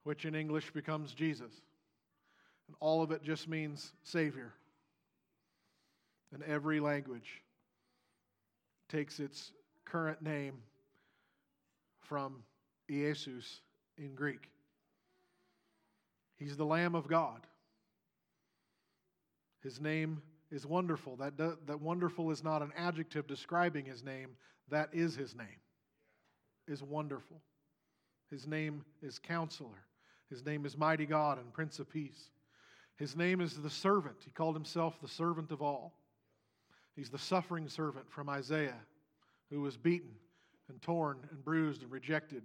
which 0.04 0.24
in 0.24 0.34
English 0.34 0.70
becomes 0.72 1.12
Jesus. 1.12 1.52
And 2.68 2.76
all 2.80 3.02
of 3.02 3.10
it 3.10 3.22
just 3.22 3.48
means 3.48 3.92
Savior. 4.02 4.52
And 6.32 6.42
every 6.44 6.80
language 6.80 7.42
takes 8.88 9.20
its 9.20 9.52
current 9.84 10.22
name 10.22 10.54
from 12.00 12.42
Iesus 12.90 13.60
in 13.98 14.14
Greek. 14.14 14.50
He's 16.36 16.56
the 16.56 16.66
Lamb 16.66 16.94
of 16.94 17.06
God. 17.08 17.46
His 19.62 19.80
name 19.80 20.22
is 20.50 20.66
wonderful. 20.66 21.16
That, 21.16 21.36
that 21.38 21.80
wonderful 21.80 22.30
is 22.30 22.42
not 22.42 22.62
an 22.62 22.72
adjective 22.76 23.26
describing 23.26 23.84
his 23.84 24.02
name, 24.02 24.36
that 24.68 24.90
is 24.92 25.14
his 25.14 25.34
name. 25.34 25.46
Is 26.68 26.82
wonderful. 26.82 27.40
His 28.30 28.46
name 28.46 28.84
is 29.02 29.18
counselor. 29.18 29.84
His 30.30 30.44
name 30.44 30.64
is 30.64 30.76
mighty 30.76 31.06
God 31.06 31.38
and 31.38 31.52
Prince 31.52 31.78
of 31.78 31.90
Peace. 31.90 32.30
His 32.96 33.16
name 33.16 33.40
is 33.40 33.56
the 33.56 33.70
servant. 33.70 34.16
He 34.24 34.30
called 34.30 34.54
himself 34.54 35.00
the 35.00 35.08
servant 35.08 35.50
of 35.50 35.60
all. 35.60 35.92
He's 36.94 37.10
the 37.10 37.18
suffering 37.18 37.68
servant 37.68 38.10
from 38.10 38.28
Isaiah 38.28 38.78
who 39.50 39.60
was 39.60 39.76
beaten 39.76 40.12
and 40.68 40.80
torn 40.80 41.18
and 41.30 41.44
bruised 41.44 41.82
and 41.82 41.90
rejected 41.90 42.42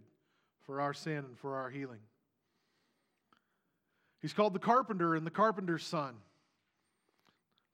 for 0.66 0.82
our 0.82 0.94
sin 0.94 1.20
and 1.20 1.38
for 1.38 1.56
our 1.56 1.70
healing. 1.70 2.00
He's 4.20 4.34
called 4.34 4.54
the 4.54 4.60
carpenter 4.60 5.16
and 5.16 5.26
the 5.26 5.32
carpenter's 5.32 5.86
son. 5.86 6.16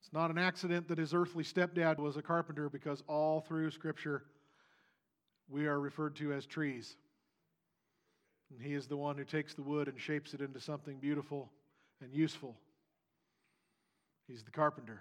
It's 0.04 0.12
not 0.12 0.30
an 0.30 0.36
accident 0.36 0.88
that 0.88 0.98
his 0.98 1.14
earthly 1.14 1.44
stepdad 1.44 1.98
was 1.98 2.18
a 2.18 2.22
carpenter 2.22 2.68
because 2.68 3.02
all 3.08 3.40
through 3.40 3.70
Scripture 3.70 4.24
we 5.48 5.64
are 5.64 5.80
referred 5.80 6.14
to 6.16 6.34
as 6.34 6.44
trees. 6.44 6.96
And 8.50 8.60
he 8.60 8.74
is 8.74 8.86
the 8.86 8.98
one 8.98 9.16
who 9.16 9.24
takes 9.24 9.54
the 9.54 9.62
wood 9.62 9.88
and 9.88 9.98
shapes 9.98 10.34
it 10.34 10.42
into 10.42 10.60
something 10.60 10.98
beautiful 10.98 11.50
and 12.02 12.12
useful. 12.12 12.54
He's 14.28 14.42
the 14.42 14.50
carpenter. 14.50 15.00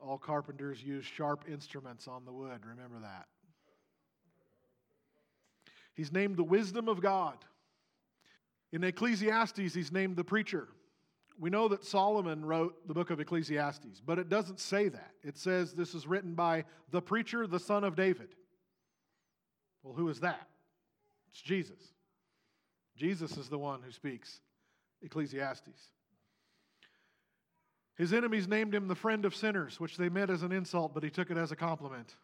All 0.00 0.18
carpenters 0.18 0.82
use 0.82 1.04
sharp 1.04 1.44
instruments 1.48 2.08
on 2.08 2.24
the 2.24 2.32
wood. 2.32 2.66
Remember 2.66 2.98
that. 3.02 3.28
He's 5.94 6.10
named 6.10 6.36
the 6.36 6.42
wisdom 6.42 6.88
of 6.88 7.00
God. 7.00 7.36
In 8.72 8.82
Ecclesiastes, 8.82 9.74
he's 9.74 9.92
named 9.92 10.16
the 10.16 10.24
preacher. 10.24 10.66
We 11.40 11.48
know 11.48 11.68
that 11.68 11.86
Solomon 11.86 12.44
wrote 12.44 12.86
the 12.86 12.92
book 12.92 13.08
of 13.08 13.18
Ecclesiastes, 13.18 14.02
but 14.04 14.18
it 14.18 14.28
doesn't 14.28 14.60
say 14.60 14.90
that. 14.90 15.12
It 15.22 15.38
says 15.38 15.72
this 15.72 15.94
is 15.94 16.06
written 16.06 16.34
by 16.34 16.64
the 16.90 17.00
preacher, 17.00 17.46
the 17.46 17.58
son 17.58 17.82
of 17.82 17.96
David. 17.96 18.28
Well, 19.82 19.94
who 19.94 20.10
is 20.10 20.20
that? 20.20 20.46
It's 21.30 21.40
Jesus. 21.40 21.80
Jesus 22.94 23.38
is 23.38 23.48
the 23.48 23.58
one 23.58 23.80
who 23.82 23.90
speaks 23.90 24.40
Ecclesiastes. 25.00 25.88
His 27.96 28.12
enemies 28.12 28.46
named 28.46 28.74
him 28.74 28.86
the 28.86 28.94
friend 28.94 29.24
of 29.24 29.34
sinners, 29.34 29.80
which 29.80 29.96
they 29.96 30.10
meant 30.10 30.30
as 30.30 30.42
an 30.42 30.52
insult, 30.52 30.92
but 30.92 31.02
he 31.02 31.08
took 31.08 31.30
it 31.30 31.38
as 31.38 31.52
a 31.52 31.56
compliment. 31.56 32.16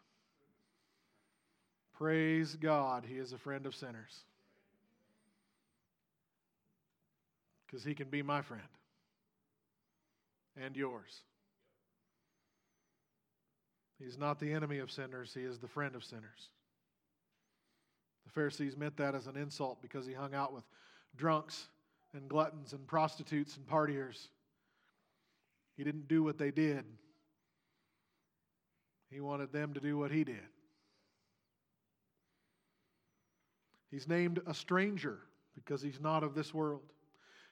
Praise 1.97 2.55
God, 2.55 3.05
he 3.09 3.17
is 3.17 3.33
a 3.33 3.39
friend 3.39 3.65
of 3.65 3.75
sinners. 3.75 4.25
Because 7.67 7.83
he 7.83 7.95
can 7.95 8.11
be 8.11 8.23
my 8.23 8.43
friend 8.43 8.63
and 10.63 10.77
yours. 10.77 11.23
He's 13.99 14.19
not 14.19 14.39
the 14.39 14.53
enemy 14.53 14.79
of 14.79 14.91
sinners, 14.91 15.33
he 15.35 15.43
is 15.43 15.59
the 15.59 15.69
friend 15.69 15.95
of 15.95 16.05
sinners. 16.05 16.51
The 18.25 18.33
Pharisees 18.33 18.77
meant 18.77 18.97
that 18.99 19.15
as 19.15 19.27
an 19.27 19.37
insult 19.37 19.81
because 19.81 20.07
he 20.07 20.13
hung 20.13 20.35
out 20.35 20.53
with 20.53 20.65
drunks 21.17 21.69
and 22.13 22.29
gluttons 22.29 22.73
and 22.73 22.87
prostitutes 22.87 23.57
and 23.57 23.67
partiers. 23.67 24.29
He 25.77 25.85
didn't 25.85 26.09
do 26.09 26.23
what 26.23 26.39
they 26.39 26.51
did, 26.51 26.85
he 29.11 29.21
wanted 29.21 29.53
them 29.53 29.73
to 29.75 29.81
do 29.81 29.97
what 29.97 30.11
he 30.11 30.25
did. 30.25 30.37
He's 33.91 34.09
named 34.09 34.41
a 34.47 34.53
stranger 34.53 35.19
because 35.55 35.81
he's 35.81 36.01
not 36.01 36.23
of 36.23 36.35
this 36.35 36.53
world. 36.53 36.83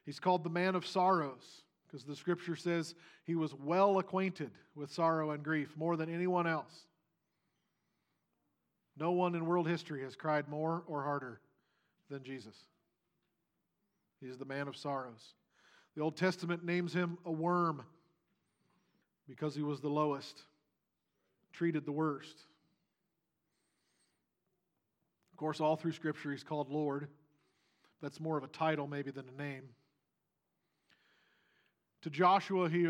He's 0.04 0.20
called 0.20 0.44
the 0.44 0.50
man 0.50 0.74
of 0.74 0.86
sorrows 0.86 1.63
because 1.94 2.04
the 2.04 2.16
scripture 2.16 2.56
says 2.56 2.96
he 3.22 3.36
was 3.36 3.54
well 3.54 4.00
acquainted 4.00 4.50
with 4.74 4.90
sorrow 4.90 5.30
and 5.30 5.44
grief 5.44 5.72
more 5.76 5.96
than 5.96 6.12
anyone 6.12 6.44
else. 6.44 6.86
No 8.98 9.12
one 9.12 9.36
in 9.36 9.46
world 9.46 9.68
history 9.68 10.02
has 10.02 10.16
cried 10.16 10.48
more 10.48 10.82
or 10.88 11.04
harder 11.04 11.40
than 12.10 12.24
Jesus. 12.24 12.56
He 14.20 14.26
is 14.26 14.38
the 14.38 14.44
man 14.44 14.66
of 14.66 14.76
sorrows. 14.76 15.34
The 15.94 16.02
Old 16.02 16.16
Testament 16.16 16.64
names 16.64 16.92
him 16.92 17.16
a 17.24 17.30
worm 17.30 17.84
because 19.28 19.54
he 19.54 19.62
was 19.62 19.80
the 19.80 19.88
lowest, 19.88 20.42
treated 21.52 21.86
the 21.86 21.92
worst. 21.92 22.34
Of 25.32 25.36
course, 25.36 25.60
all 25.60 25.76
through 25.76 25.92
Scripture, 25.92 26.32
he's 26.32 26.42
called 26.42 26.70
Lord. 26.70 27.06
That's 28.02 28.18
more 28.18 28.36
of 28.36 28.42
a 28.42 28.48
title, 28.48 28.88
maybe, 28.88 29.12
than 29.12 29.26
a 29.28 29.40
name. 29.40 29.68
To 32.04 32.10
Joshua, 32.10 32.68
he 32.68 32.86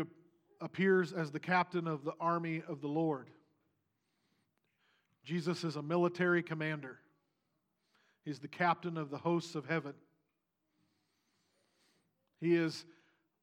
appears 0.59 1.13
as 1.13 1.31
the 1.31 1.39
captain 1.39 1.87
of 1.87 2.03
the 2.03 2.11
army 2.19 2.61
of 2.67 2.81
the 2.81 2.89
Lord. 2.89 3.29
Jesus 5.23 5.63
is 5.63 5.77
a 5.77 5.81
military 5.81 6.43
commander, 6.43 6.99
he's 8.25 8.39
the 8.39 8.49
captain 8.49 8.97
of 8.97 9.09
the 9.09 9.17
hosts 9.17 9.55
of 9.55 9.67
heaven. 9.67 9.93
He 12.41 12.55
is 12.55 12.83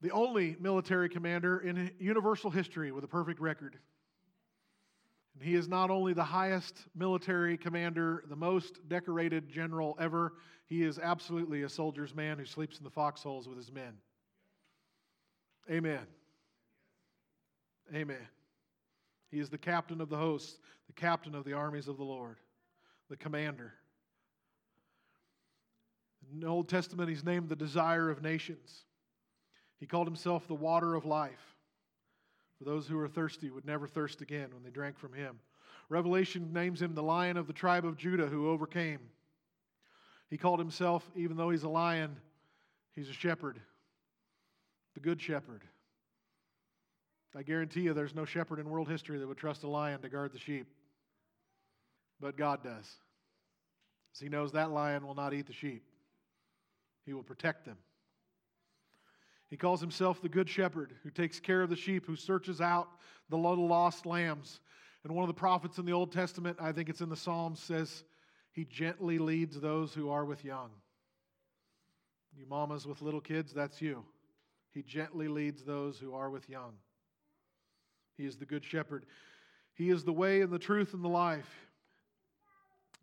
the 0.03 0.11
only 0.11 0.57
military 0.61 1.09
commander 1.09 1.61
in 1.61 1.91
universal 1.99 2.51
history 2.51 2.93
with 2.93 3.05
a 3.05 3.09
perfect 3.09 3.41
record. 3.41 3.79
And 5.33 5.43
he 5.43 5.55
is 5.55 5.69
not 5.69 5.89
only 5.89 6.13
the 6.13 6.23
highest 6.23 6.85
military 6.95 7.57
commander, 7.57 8.25
the 8.29 8.37
most 8.37 8.87
decorated 8.89 9.49
general 9.49 9.97
ever, 9.99 10.35
he 10.67 10.83
is 10.83 10.99
absolutely 10.99 11.63
a 11.63 11.69
soldier's 11.71 12.15
man 12.15 12.39
who 12.39 12.45
sleeps 12.45 12.77
in 12.77 12.85
the 12.85 12.91
foxholes 12.91 13.49
with 13.49 13.57
his 13.57 13.73
men. 13.73 13.95
Amen. 15.71 16.07
Amen. 17.95 18.29
He 19.31 19.39
is 19.39 19.49
the 19.49 19.59
captain 19.59 20.01
of 20.01 20.09
the 20.09 20.17
hosts, 20.17 20.59
the 20.87 20.93
captain 20.93 21.35
of 21.35 21.45
the 21.45 21.53
armies 21.53 21.89
of 21.89 21.97
the 21.97 22.05
Lord, 22.05 22.37
the 23.09 23.17
commander. 23.17 23.75
In 26.33 26.41
the 26.41 26.47
Old 26.47 26.69
Testament, 26.69 27.09
he's 27.09 27.25
named 27.25 27.49
the 27.49 27.57
desire 27.57 28.11
of 28.11 28.23
nations. 28.23 28.85
He 29.79 29.87
called 29.87 30.07
himself 30.07 30.47
the 30.47 30.55
water 30.55 30.95
of 30.95 31.05
life. 31.05 31.57
For 32.59 32.65
those 32.65 32.87
who 32.87 32.99
are 32.99 33.09
thirsty 33.09 33.51
would 33.51 33.67
never 33.67 33.89
thirst 33.89 34.21
again 34.21 34.51
when 34.53 34.63
they 34.63 34.71
drank 34.71 34.99
from 34.99 35.13
him. 35.13 35.41
Revelation 35.89 36.53
names 36.53 36.81
him 36.81 36.95
the 36.95 37.03
lion 37.03 37.37
of 37.37 37.47
the 37.47 37.53
tribe 37.53 37.85
of 37.85 37.97
Judah 37.97 38.27
who 38.27 38.51
overcame. 38.51 39.01
He 40.31 40.39
called 40.39 40.59
himself, 40.59 41.11
even 41.17 41.37
though 41.37 41.51
he's 41.51 41.65
a 41.65 41.69
lion, 41.69 42.17
he's 42.95 43.09
a 43.09 43.15
shepherd, 43.15 43.61
the 44.95 45.01
good 45.01 45.21
shepherd. 45.21 45.63
I 47.35 47.43
guarantee 47.43 47.81
you 47.81 47.95
there's 47.95 48.15
no 48.15 48.25
shepherd 48.25 48.59
in 48.59 48.69
world 48.69 48.89
history 48.89 49.19
that 49.19 49.27
would 49.27 49.39
trust 49.39 49.63
a 49.63 49.69
lion 49.69 50.01
to 50.03 50.09
guard 50.09 50.33
the 50.33 50.39
sheep. 50.39 50.67
But 52.21 52.37
God 52.37 52.63
does. 52.63 52.87
Because 54.11 54.21
he 54.21 54.29
knows 54.29 54.53
that 54.53 54.71
lion 54.71 55.07
will 55.07 55.15
not 55.15 55.33
eat 55.33 55.47
the 55.47 55.53
sheep, 55.53 55.85
he 57.07 57.13
will 57.13 57.23
protect 57.23 57.65
them. 57.65 57.79
He 59.49 59.59
calls 59.59 59.83
himself 59.83 60.23
the 60.23 60.31
Good 60.31 60.49
Shepherd 60.49 60.95
who 61.03 61.11
takes 61.11 61.39
care 61.39 61.61
of 61.61 61.69
the 61.69 61.77
sheep, 61.77 62.07
who 62.07 62.17
searches 62.17 62.63
out 62.63 62.89
the 63.29 63.37
little 63.37 63.67
lost 63.67 64.07
lambs. 64.07 64.61
And 65.05 65.15
one 65.15 65.25
of 65.25 65.29
the 65.29 65.39
prophets 65.39 65.77
in 65.77 65.85
the 65.85 65.93
Old 65.93 66.11
Testament, 66.11 66.57
I 66.59 66.73
think 66.73 66.89
it's 66.89 67.03
in 67.03 67.11
the 67.11 67.17
Psalms, 67.17 67.61
says, 67.61 68.05
He 68.53 68.65
gently 68.65 69.19
leads 69.19 69.61
those 69.61 69.93
who 69.93 70.09
are 70.09 70.25
with 70.25 70.43
young. 70.43 70.71
You 72.35 72.47
mamas 72.47 72.87
with 72.87 73.03
little 73.03 73.21
kids, 73.21 73.53
that's 73.53 73.83
you. 73.83 74.05
He 74.73 74.83
gently 74.83 75.29
leads 75.29 75.63
those 75.63 75.99
who 75.99 76.15
are 76.15 76.31
with 76.31 76.49
young. 76.49 76.73
He 78.17 78.27
is 78.27 78.37
the 78.37 78.47
Good 78.47 78.65
Shepherd. 78.65 79.07
He 79.75 79.91
is 79.91 80.05
the 80.05 80.13
way 80.13 80.41
and 80.41 80.53
the 80.53 80.59
truth 80.59 80.95
and 80.95 81.05
the 81.05 81.09
life. 81.09 81.49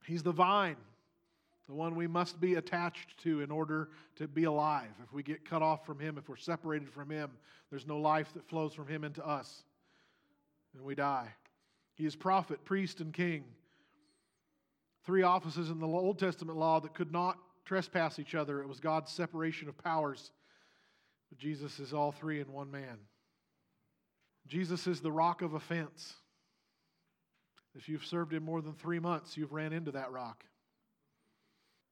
He's 0.05 0.23
the 0.23 0.31
vine 0.31 0.77
the 1.69 1.75
one 1.75 1.95
we 1.95 2.07
must 2.07 2.41
be 2.41 2.55
attached 2.55 3.15
to 3.19 3.41
in 3.41 3.51
order 3.51 3.89
to 4.15 4.27
be 4.27 4.45
alive. 4.45 4.89
If 5.03 5.13
we 5.13 5.21
get 5.21 5.47
cut 5.47 5.61
off 5.61 5.85
from 5.85 5.99
Him, 5.99 6.17
if 6.17 6.27
we're 6.27 6.35
separated 6.35 6.89
from 6.89 7.11
Him, 7.11 7.29
there's 7.69 7.85
no 7.85 7.99
life 7.99 8.33
that 8.33 8.49
flows 8.49 8.73
from 8.73 8.88
Him 8.88 9.03
into 9.03 9.25
us, 9.25 9.63
and 10.73 10.83
we 10.83 10.95
die. 10.95 11.27
He 11.93 12.07
is 12.07 12.15
prophet, 12.15 12.65
priest, 12.65 13.01
and 13.01 13.13
king. 13.13 13.43
Three 15.05 15.21
offices 15.21 15.69
in 15.69 15.79
the 15.79 15.85
Old 15.85 16.17
Testament 16.17 16.57
law 16.57 16.79
that 16.79 16.95
could 16.95 17.11
not 17.11 17.38
trespass 17.65 18.17
each 18.17 18.33
other. 18.33 18.61
It 18.61 18.67
was 18.67 18.79
God's 18.79 19.11
separation 19.11 19.69
of 19.69 19.77
powers. 19.77 20.31
But 21.29 21.38
Jesus 21.38 21.79
is 21.79 21.93
all 21.93 22.12
three 22.12 22.39
in 22.39 22.51
one 22.51 22.71
man. 22.71 22.98
Jesus 24.48 24.88
is 24.88 25.01
the 25.01 25.12
rock 25.12 25.41
of 25.41 25.53
offense. 25.53 26.13
If 27.75 27.88
you've 27.88 28.05
served 28.05 28.33
him 28.33 28.43
more 28.43 28.62
than 28.62 28.74
three 28.74 29.00
months, 29.00 29.38
you've 29.38 29.53
ran 29.53 29.74
into 29.74 29.91
that 29.91 30.12
rock. 30.12 30.43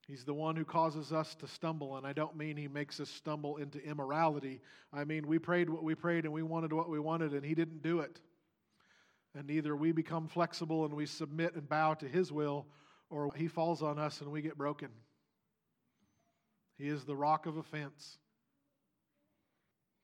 He's 0.08 0.24
the 0.24 0.34
one 0.34 0.56
who 0.56 0.64
causes 0.64 1.12
us 1.12 1.36
to 1.36 1.48
stumble, 1.48 1.98
and 1.98 2.08
I 2.08 2.14
don't 2.14 2.38
mean 2.38 2.56
he 2.56 2.70
makes 2.70 3.00
us 3.00 3.10
stumble 3.10 3.58
into 3.58 3.84
immorality. 3.84 4.62
I 4.94 5.04
mean, 5.04 5.28
we 5.28 5.38
prayed 5.38 5.70
what 5.70 5.84
we 5.84 5.96
prayed 5.96 6.24
and 6.24 6.34
we 6.34 6.44
wanted 6.44 6.72
what 6.72 6.90
we 6.90 7.00
wanted, 7.00 7.34
and 7.34 7.46
he 7.46 7.54
didn't 7.54 7.84
do 7.84 8.00
it. 8.00 8.22
And 9.36 9.52
either 9.52 9.76
we 9.76 9.92
become 9.92 10.28
flexible 10.28 10.86
and 10.86 10.94
we 10.94 11.06
submit 11.06 11.56
and 11.56 11.68
bow 11.68 11.94
to 11.96 12.08
his 12.08 12.32
will, 12.32 12.66
or 13.10 13.32
he 13.36 13.48
falls 13.48 13.84
on 13.84 14.00
us 14.00 14.22
and 14.22 14.32
we 14.32 14.42
get 14.42 14.58
broken. 14.58 14.90
He 16.78 16.88
is 16.88 17.04
the 17.04 17.16
rock 17.16 17.46
of 17.46 17.58
offense. 17.58 18.18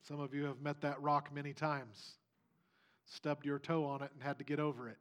Some 0.07 0.19
of 0.19 0.33
you 0.33 0.43
have 0.45 0.61
met 0.61 0.81
that 0.81 1.01
rock 1.01 1.33
many 1.33 1.53
times, 1.53 2.17
stubbed 3.05 3.45
your 3.45 3.57
toe 3.57 3.85
on 3.85 4.01
it, 4.01 4.11
and 4.13 4.21
had 4.21 4.37
to 4.39 4.43
get 4.43 4.59
over 4.59 4.89
it. 4.89 4.97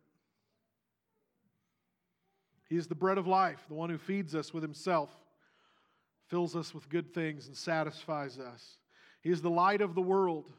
He 2.68 2.76
is 2.76 2.86
the 2.86 2.94
bread 2.94 3.18
of 3.18 3.26
life, 3.26 3.64
the 3.68 3.74
one 3.74 3.90
who 3.90 3.98
feeds 3.98 4.34
us 4.34 4.54
with 4.54 4.62
himself, 4.62 5.10
fills 6.28 6.54
us 6.54 6.72
with 6.72 6.88
good 6.88 7.12
things, 7.12 7.48
and 7.48 7.56
satisfies 7.56 8.38
us. 8.38 8.78
He 9.20 9.30
is 9.30 9.42
the 9.42 9.50
light 9.50 9.80
of 9.80 9.94
the 9.94 10.00
world. 10.00 10.50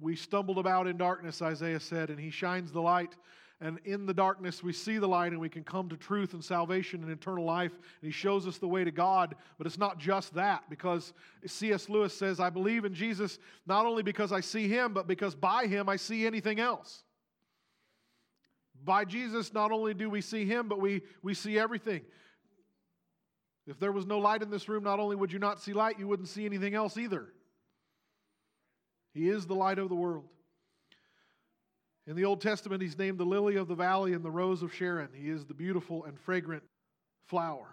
We 0.00 0.16
stumbled 0.16 0.58
about 0.58 0.86
in 0.86 0.96
darkness, 0.96 1.42
Isaiah 1.42 1.80
said, 1.80 2.08
and 2.08 2.18
he 2.18 2.30
shines 2.30 2.72
the 2.72 2.80
light. 2.80 3.16
And 3.62 3.78
in 3.84 4.06
the 4.06 4.12
darkness, 4.12 4.60
we 4.60 4.72
see 4.72 4.98
the 4.98 5.06
light 5.06 5.30
and 5.30 5.40
we 5.40 5.48
can 5.48 5.62
come 5.62 5.88
to 5.88 5.96
truth 5.96 6.32
and 6.32 6.44
salvation 6.44 7.04
and 7.04 7.12
eternal 7.12 7.44
life. 7.44 7.70
And 7.70 8.08
he 8.08 8.10
shows 8.10 8.44
us 8.44 8.58
the 8.58 8.66
way 8.66 8.82
to 8.82 8.90
God. 8.90 9.36
But 9.56 9.68
it's 9.68 9.78
not 9.78 9.98
just 9.98 10.34
that, 10.34 10.68
because 10.68 11.12
C.S. 11.46 11.88
Lewis 11.88 12.12
says, 12.12 12.40
I 12.40 12.50
believe 12.50 12.84
in 12.84 12.92
Jesus 12.92 13.38
not 13.64 13.86
only 13.86 14.02
because 14.02 14.32
I 14.32 14.40
see 14.40 14.66
him, 14.66 14.92
but 14.92 15.06
because 15.06 15.36
by 15.36 15.66
him 15.66 15.88
I 15.88 15.94
see 15.94 16.26
anything 16.26 16.58
else. 16.58 17.04
By 18.84 19.04
Jesus, 19.04 19.52
not 19.52 19.70
only 19.70 19.94
do 19.94 20.10
we 20.10 20.22
see 20.22 20.44
him, 20.44 20.66
but 20.66 20.80
we, 20.80 21.02
we 21.22 21.32
see 21.32 21.56
everything. 21.56 22.00
If 23.68 23.78
there 23.78 23.92
was 23.92 24.06
no 24.06 24.18
light 24.18 24.42
in 24.42 24.50
this 24.50 24.68
room, 24.68 24.82
not 24.82 24.98
only 24.98 25.14
would 25.14 25.32
you 25.32 25.38
not 25.38 25.60
see 25.60 25.72
light, 25.72 26.00
you 26.00 26.08
wouldn't 26.08 26.28
see 26.28 26.44
anything 26.44 26.74
else 26.74 26.96
either. 26.96 27.28
He 29.14 29.28
is 29.28 29.46
the 29.46 29.54
light 29.54 29.78
of 29.78 29.88
the 29.88 29.94
world. 29.94 30.24
In 32.06 32.16
the 32.16 32.24
Old 32.24 32.40
Testament, 32.40 32.82
he's 32.82 32.98
named 32.98 33.18
the 33.18 33.24
lily 33.24 33.56
of 33.56 33.68
the 33.68 33.74
valley 33.74 34.12
and 34.12 34.24
the 34.24 34.30
rose 34.30 34.62
of 34.62 34.74
Sharon. 34.74 35.08
He 35.14 35.28
is 35.28 35.44
the 35.44 35.54
beautiful 35.54 36.04
and 36.04 36.18
fragrant 36.18 36.64
flower. 37.26 37.68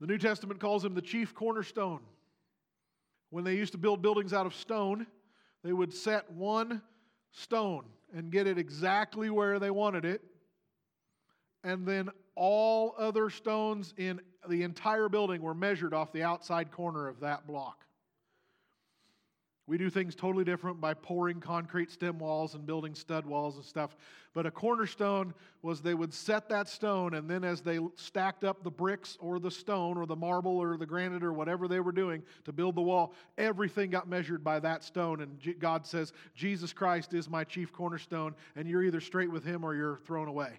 The 0.00 0.06
New 0.06 0.18
Testament 0.18 0.60
calls 0.60 0.84
him 0.84 0.94
the 0.94 1.02
chief 1.02 1.34
cornerstone. 1.34 2.00
When 3.28 3.44
they 3.44 3.56
used 3.56 3.72
to 3.72 3.78
build 3.78 4.00
buildings 4.00 4.32
out 4.32 4.46
of 4.46 4.54
stone, 4.54 5.06
they 5.62 5.72
would 5.72 5.92
set 5.92 6.30
one 6.32 6.80
stone 7.32 7.84
and 8.14 8.32
get 8.32 8.46
it 8.46 8.58
exactly 8.58 9.28
where 9.28 9.58
they 9.58 9.70
wanted 9.70 10.04
it. 10.06 10.22
And 11.62 11.86
then 11.86 12.08
all 12.34 12.94
other 12.98 13.28
stones 13.28 13.92
in 13.98 14.20
the 14.48 14.62
entire 14.62 15.10
building 15.10 15.42
were 15.42 15.54
measured 15.54 15.92
off 15.92 16.10
the 16.12 16.22
outside 16.22 16.72
corner 16.72 17.06
of 17.06 17.20
that 17.20 17.46
block. 17.46 17.84
We 19.70 19.78
do 19.78 19.88
things 19.88 20.16
totally 20.16 20.42
different 20.42 20.80
by 20.80 20.94
pouring 20.94 21.38
concrete 21.38 21.92
stem 21.92 22.18
walls 22.18 22.56
and 22.56 22.66
building 22.66 22.92
stud 22.92 23.24
walls 23.24 23.54
and 23.54 23.64
stuff. 23.64 23.94
But 24.34 24.44
a 24.44 24.50
cornerstone 24.50 25.32
was 25.62 25.80
they 25.80 25.94
would 25.94 26.12
set 26.12 26.48
that 26.48 26.68
stone, 26.68 27.14
and 27.14 27.30
then 27.30 27.44
as 27.44 27.60
they 27.60 27.78
stacked 27.94 28.42
up 28.42 28.64
the 28.64 28.70
bricks 28.72 29.16
or 29.20 29.38
the 29.38 29.52
stone 29.52 29.96
or 29.96 30.06
the 30.06 30.16
marble 30.16 30.58
or 30.58 30.76
the 30.76 30.86
granite 30.86 31.22
or 31.22 31.32
whatever 31.32 31.68
they 31.68 31.78
were 31.78 31.92
doing 31.92 32.24
to 32.46 32.52
build 32.52 32.74
the 32.74 32.82
wall, 32.82 33.14
everything 33.38 33.90
got 33.90 34.08
measured 34.08 34.42
by 34.42 34.58
that 34.58 34.82
stone. 34.82 35.20
And 35.20 35.38
God 35.60 35.86
says, 35.86 36.12
Jesus 36.34 36.72
Christ 36.72 37.14
is 37.14 37.30
my 37.30 37.44
chief 37.44 37.72
cornerstone, 37.72 38.34
and 38.56 38.66
you're 38.66 38.82
either 38.82 39.00
straight 39.00 39.30
with 39.30 39.44
him 39.44 39.62
or 39.62 39.76
you're 39.76 40.00
thrown 40.04 40.26
away. 40.26 40.58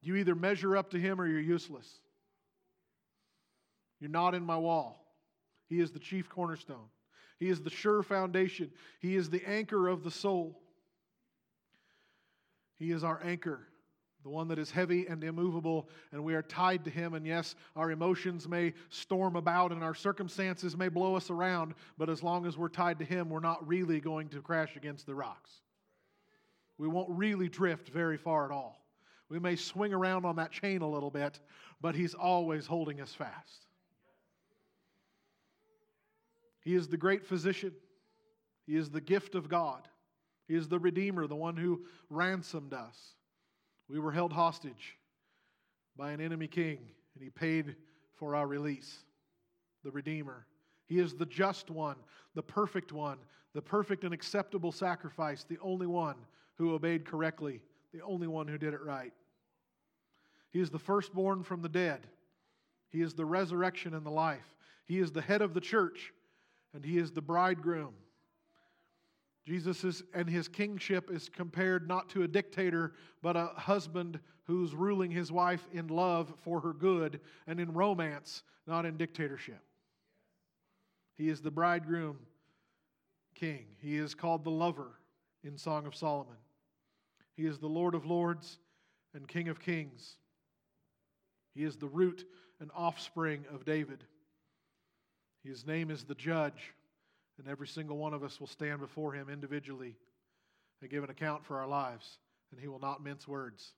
You 0.00 0.16
either 0.16 0.34
measure 0.34 0.74
up 0.74 0.88
to 0.92 0.98
him 0.98 1.20
or 1.20 1.26
you're 1.26 1.38
useless. 1.38 2.00
You're 4.00 4.08
not 4.08 4.34
in 4.34 4.42
my 4.42 4.56
wall. 4.56 5.03
He 5.68 5.80
is 5.80 5.90
the 5.90 5.98
chief 5.98 6.28
cornerstone. 6.28 6.88
He 7.38 7.48
is 7.48 7.60
the 7.60 7.70
sure 7.70 8.02
foundation. 8.02 8.70
He 9.00 9.16
is 9.16 9.30
the 9.30 9.46
anchor 9.46 9.88
of 9.88 10.04
the 10.04 10.10
soul. 10.10 10.60
He 12.76 12.90
is 12.90 13.04
our 13.04 13.20
anchor, 13.24 13.68
the 14.22 14.30
one 14.30 14.48
that 14.48 14.58
is 14.58 14.70
heavy 14.70 15.06
and 15.06 15.22
immovable, 15.22 15.88
and 16.12 16.24
we 16.24 16.34
are 16.34 16.42
tied 16.42 16.84
to 16.84 16.90
Him. 16.90 17.14
And 17.14 17.26
yes, 17.26 17.54
our 17.76 17.90
emotions 17.90 18.48
may 18.48 18.74
storm 18.88 19.36
about 19.36 19.72
and 19.72 19.82
our 19.82 19.94
circumstances 19.94 20.76
may 20.76 20.88
blow 20.88 21.14
us 21.14 21.30
around, 21.30 21.74
but 21.98 22.10
as 22.10 22.22
long 22.22 22.46
as 22.46 22.56
we're 22.56 22.68
tied 22.68 22.98
to 22.98 23.04
Him, 23.04 23.28
we're 23.28 23.40
not 23.40 23.66
really 23.66 24.00
going 24.00 24.28
to 24.30 24.40
crash 24.40 24.76
against 24.76 25.06
the 25.06 25.14
rocks. 25.14 25.50
We 26.78 26.88
won't 26.88 27.10
really 27.10 27.48
drift 27.48 27.88
very 27.88 28.16
far 28.16 28.44
at 28.44 28.50
all. 28.50 28.84
We 29.28 29.38
may 29.38 29.56
swing 29.56 29.94
around 29.94 30.24
on 30.24 30.36
that 30.36 30.52
chain 30.52 30.82
a 30.82 30.90
little 30.90 31.10
bit, 31.10 31.40
but 31.80 31.94
He's 31.94 32.14
always 32.14 32.66
holding 32.66 33.00
us 33.00 33.14
fast. 33.14 33.63
He 36.64 36.74
is 36.74 36.88
the 36.88 36.96
great 36.96 37.24
physician. 37.24 37.72
He 38.66 38.76
is 38.76 38.90
the 38.90 39.00
gift 39.00 39.34
of 39.34 39.48
God. 39.48 39.86
He 40.48 40.54
is 40.54 40.68
the 40.68 40.78
Redeemer, 40.78 41.26
the 41.26 41.36
one 41.36 41.56
who 41.56 41.84
ransomed 42.10 42.72
us. 42.72 43.14
We 43.88 43.98
were 43.98 44.12
held 44.12 44.32
hostage 44.32 44.96
by 45.96 46.12
an 46.12 46.20
enemy 46.20 46.48
king, 46.48 46.78
and 47.14 47.22
he 47.22 47.30
paid 47.30 47.76
for 48.18 48.34
our 48.34 48.46
release. 48.46 48.98
The 49.84 49.90
Redeemer. 49.90 50.46
He 50.86 50.98
is 50.98 51.14
the 51.14 51.26
just 51.26 51.70
one, 51.70 51.96
the 52.34 52.42
perfect 52.42 52.92
one, 52.92 53.18
the 53.54 53.62
perfect 53.62 54.04
and 54.04 54.14
acceptable 54.14 54.72
sacrifice, 54.72 55.44
the 55.44 55.58
only 55.60 55.86
one 55.86 56.16
who 56.56 56.74
obeyed 56.74 57.04
correctly, 57.04 57.60
the 57.92 58.02
only 58.02 58.26
one 58.26 58.48
who 58.48 58.58
did 58.58 58.74
it 58.74 58.82
right. 58.82 59.12
He 60.50 60.60
is 60.60 60.70
the 60.70 60.78
firstborn 60.78 61.42
from 61.42 61.62
the 61.62 61.68
dead. 61.68 62.06
He 62.90 63.02
is 63.02 63.12
the 63.12 63.24
resurrection 63.24 63.92
and 63.92 64.06
the 64.06 64.10
life. 64.10 64.54
He 64.86 64.98
is 64.98 65.12
the 65.12 65.20
head 65.20 65.42
of 65.42 65.52
the 65.52 65.60
church 65.60 66.12
and 66.74 66.84
he 66.84 66.98
is 66.98 67.12
the 67.12 67.22
bridegroom. 67.22 67.94
Jesus 69.46 69.84
is, 69.84 70.02
and 70.14 70.28
his 70.28 70.48
kingship 70.48 71.10
is 71.10 71.28
compared 71.28 71.86
not 71.86 72.08
to 72.10 72.22
a 72.22 72.28
dictator, 72.28 72.92
but 73.22 73.36
a 73.36 73.46
husband 73.56 74.18
who's 74.44 74.74
ruling 74.74 75.10
his 75.10 75.30
wife 75.30 75.66
in 75.72 75.88
love 75.88 76.32
for 76.42 76.60
her 76.60 76.72
good 76.72 77.20
and 77.46 77.60
in 77.60 77.72
romance, 77.72 78.42
not 78.66 78.84
in 78.84 78.96
dictatorship. 78.96 79.60
He 81.16 81.28
is 81.28 81.40
the 81.40 81.50
bridegroom 81.50 82.18
king. 83.34 83.66
He 83.78 83.96
is 83.96 84.14
called 84.14 84.44
the 84.44 84.50
lover 84.50 84.98
in 85.42 85.58
Song 85.58 85.86
of 85.86 85.94
Solomon. 85.94 86.36
He 87.36 87.46
is 87.46 87.58
the 87.58 87.68
Lord 87.68 87.94
of 87.94 88.06
lords 88.06 88.58
and 89.14 89.28
King 89.28 89.48
of 89.48 89.60
kings. 89.60 90.16
He 91.54 91.64
is 91.64 91.76
the 91.76 91.86
root 91.86 92.26
and 92.60 92.70
offspring 92.74 93.44
of 93.52 93.64
David. 93.64 94.04
His 95.44 95.66
name 95.66 95.90
is 95.90 96.04
the 96.04 96.14
judge, 96.14 96.72
And 97.38 97.48
every 97.48 97.66
single 97.66 97.96
one 97.96 98.14
of 98.14 98.22
us 98.22 98.38
will 98.38 98.46
stand 98.46 98.80
before 98.80 99.12
him 99.12 99.28
individually 99.28 99.96
and 100.80 100.90
give 100.90 101.04
an 101.04 101.10
account 101.10 101.44
for 101.44 101.58
our 101.58 101.66
lives, 101.66 102.18
and 102.50 102.60
he 102.60 102.68
will 102.68 102.78
not 102.78 103.02
mince 103.02 103.26
words. 103.26 103.72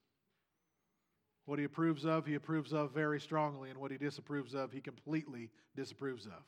What 1.45 1.59
he 1.59 1.65
approves 1.65 2.05
of, 2.05 2.25
he 2.25 2.35
approves 2.35 2.73
of 2.73 2.91
very 2.91 3.19
strongly, 3.19 3.69
and 3.69 3.79
what 3.79 3.91
he 3.91 3.97
disapproves 3.97 4.53
of, 4.53 4.71
he 4.71 4.81
completely 4.81 5.49
disapproves 5.75 6.25
of. 6.25 6.43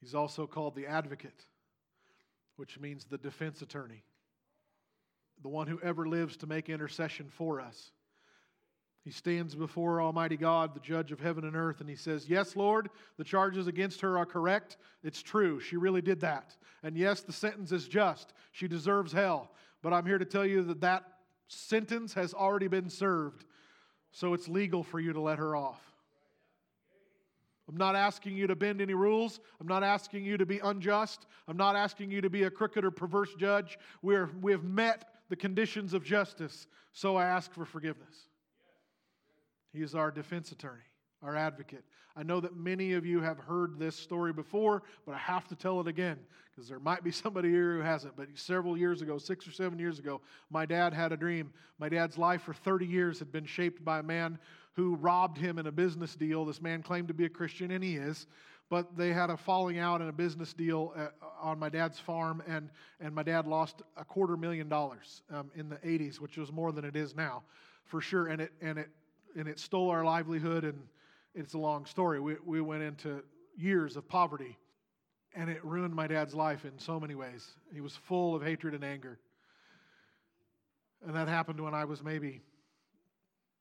He's 0.00 0.14
also 0.14 0.46
called 0.46 0.74
the 0.74 0.86
advocate, 0.86 1.44
which 2.56 2.80
means 2.80 3.04
the 3.04 3.18
defense 3.18 3.62
attorney, 3.62 4.02
the 5.42 5.48
one 5.48 5.66
who 5.66 5.78
ever 5.80 6.08
lives 6.08 6.36
to 6.38 6.46
make 6.46 6.68
intercession 6.68 7.28
for 7.28 7.60
us. 7.60 7.92
He 9.04 9.10
stands 9.10 9.54
before 9.54 10.02
Almighty 10.02 10.36
God, 10.36 10.74
the 10.74 10.80
judge 10.80 11.12
of 11.12 11.20
heaven 11.20 11.44
and 11.44 11.56
earth, 11.56 11.80
and 11.80 11.88
he 11.88 11.96
says, 11.96 12.28
Yes, 12.28 12.56
Lord, 12.56 12.90
the 13.16 13.24
charges 13.24 13.66
against 13.66 14.00
her 14.00 14.18
are 14.18 14.26
correct. 14.26 14.76
It's 15.02 15.22
true. 15.22 15.60
She 15.60 15.76
really 15.76 16.02
did 16.02 16.20
that. 16.20 16.56
And 16.82 16.96
yes, 16.96 17.22
the 17.22 17.32
sentence 17.32 17.72
is 17.72 17.88
just. 17.88 18.32
She 18.52 18.68
deserves 18.68 19.12
hell. 19.12 19.50
But 19.82 19.92
I'm 19.92 20.04
here 20.04 20.18
to 20.18 20.24
tell 20.24 20.44
you 20.44 20.62
that 20.64 20.80
that 20.80 21.04
sentence 21.46 22.14
has 22.14 22.34
already 22.34 22.68
been 22.68 22.90
served, 22.90 23.44
so 24.10 24.34
it's 24.34 24.48
legal 24.48 24.82
for 24.82 25.00
you 25.00 25.12
to 25.12 25.20
let 25.20 25.38
her 25.38 25.56
off. 25.56 25.80
I'm 27.68 27.76
not 27.76 27.94
asking 27.94 28.36
you 28.36 28.46
to 28.46 28.56
bend 28.56 28.80
any 28.80 28.94
rules. 28.94 29.40
I'm 29.60 29.66
not 29.66 29.84
asking 29.84 30.24
you 30.24 30.38
to 30.38 30.46
be 30.46 30.58
unjust. 30.58 31.26
I'm 31.46 31.56
not 31.58 31.76
asking 31.76 32.10
you 32.10 32.22
to 32.22 32.30
be 32.30 32.44
a 32.44 32.50
crooked 32.50 32.84
or 32.84 32.90
perverse 32.90 33.34
judge. 33.34 33.78
We're, 34.00 34.30
we 34.40 34.52
have 34.52 34.64
met 34.64 35.10
the 35.28 35.36
conditions 35.36 35.92
of 35.92 36.02
justice, 36.02 36.66
so 36.92 37.16
I 37.16 37.26
ask 37.26 37.52
for 37.52 37.66
forgiveness. 37.66 38.27
He 39.72 39.82
is 39.82 39.94
our 39.94 40.10
defense 40.10 40.52
attorney, 40.52 40.82
our 41.22 41.36
advocate. 41.36 41.84
I 42.16 42.22
know 42.24 42.40
that 42.40 42.56
many 42.56 42.94
of 42.94 43.06
you 43.06 43.20
have 43.20 43.38
heard 43.38 43.78
this 43.78 43.94
story 43.94 44.32
before, 44.32 44.82
but 45.06 45.14
I 45.14 45.18
have 45.18 45.46
to 45.48 45.54
tell 45.54 45.80
it 45.80 45.86
again 45.86 46.18
because 46.50 46.68
there 46.68 46.80
might 46.80 47.04
be 47.04 47.10
somebody 47.12 47.48
here 47.48 47.74
who 47.76 47.80
hasn't. 47.80 48.16
But 48.16 48.28
several 48.34 48.76
years 48.76 49.02
ago, 49.02 49.18
six 49.18 49.46
or 49.46 49.52
seven 49.52 49.78
years 49.78 49.98
ago, 49.98 50.20
my 50.50 50.66
dad 50.66 50.92
had 50.92 51.12
a 51.12 51.16
dream. 51.16 51.52
My 51.78 51.88
dad's 51.88 52.18
life 52.18 52.42
for 52.42 52.54
30 52.54 52.86
years 52.86 53.18
had 53.20 53.30
been 53.30 53.46
shaped 53.46 53.84
by 53.84 54.00
a 54.00 54.02
man 54.02 54.38
who 54.74 54.96
robbed 54.96 55.38
him 55.38 55.58
in 55.58 55.66
a 55.66 55.72
business 55.72 56.14
deal. 56.16 56.44
This 56.44 56.60
man 56.60 56.82
claimed 56.82 57.08
to 57.08 57.14
be 57.14 57.24
a 57.24 57.28
Christian, 57.28 57.70
and 57.70 57.82
he 57.82 57.96
is. 57.96 58.26
But 58.70 58.96
they 58.96 59.12
had 59.12 59.30
a 59.30 59.36
falling 59.36 59.78
out 59.78 60.02
in 60.02 60.08
a 60.08 60.12
business 60.12 60.52
deal 60.52 60.92
at, 60.96 61.14
uh, 61.22 61.26
on 61.40 61.58
my 61.58 61.68
dad's 61.68 61.98
farm, 61.98 62.42
and, 62.46 62.68
and 63.00 63.14
my 63.14 63.22
dad 63.22 63.46
lost 63.46 63.82
a 63.96 64.04
quarter 64.04 64.36
million 64.36 64.68
dollars 64.68 65.22
um, 65.32 65.50
in 65.54 65.68
the 65.68 65.76
80s, 65.76 66.20
which 66.20 66.36
was 66.36 66.52
more 66.52 66.70
than 66.70 66.84
it 66.84 66.94
is 66.94 67.14
now, 67.16 67.44
for 67.84 68.00
sure. 68.00 68.26
And 68.26 68.42
it, 68.42 68.52
and 68.60 68.78
it, 68.78 68.90
and 69.38 69.48
it 69.48 69.58
stole 69.58 69.90
our 69.90 70.04
livelihood, 70.04 70.64
and 70.64 70.78
it's 71.34 71.54
a 71.54 71.58
long 71.58 71.86
story. 71.86 72.18
We, 72.20 72.36
we 72.44 72.60
went 72.60 72.82
into 72.82 73.22
years 73.56 73.96
of 73.96 74.08
poverty, 74.08 74.58
and 75.34 75.48
it 75.48 75.64
ruined 75.64 75.94
my 75.94 76.08
dad's 76.08 76.34
life 76.34 76.64
in 76.64 76.78
so 76.78 76.98
many 76.98 77.14
ways. 77.14 77.46
He 77.72 77.80
was 77.80 77.94
full 77.94 78.34
of 78.34 78.42
hatred 78.42 78.74
and 78.74 78.84
anger. 78.84 79.18
And 81.06 81.14
that 81.14 81.28
happened 81.28 81.60
when 81.60 81.72
I 81.72 81.84
was 81.84 82.02
maybe 82.02 82.40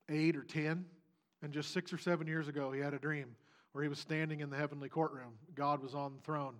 eight 0.09 0.35
or 0.35 0.43
10. 0.43 0.85
And 1.43 1.53
just 1.53 1.71
six 1.71 1.93
or 1.93 1.99
seven 1.99 2.25
years 2.25 2.47
ago, 2.47 2.71
he 2.71 2.79
had 2.79 2.95
a 2.95 2.99
dream 2.99 3.35
where 3.73 3.83
he 3.83 3.89
was 3.89 3.99
standing 3.99 4.39
in 4.39 4.49
the 4.49 4.57
heavenly 4.57 4.89
courtroom. 4.89 5.33
God 5.53 5.83
was 5.83 5.93
on 5.93 6.15
the 6.15 6.21
throne 6.21 6.55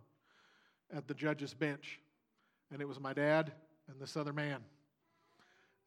at 0.95 1.07
the 1.07 1.15
judge's 1.15 1.55
bench. 1.55 1.99
And 2.71 2.79
it 2.79 2.87
was 2.87 2.99
my 2.99 3.13
dad 3.13 3.51
and 3.89 3.99
this 3.99 4.15
other 4.15 4.33
man. 4.33 4.59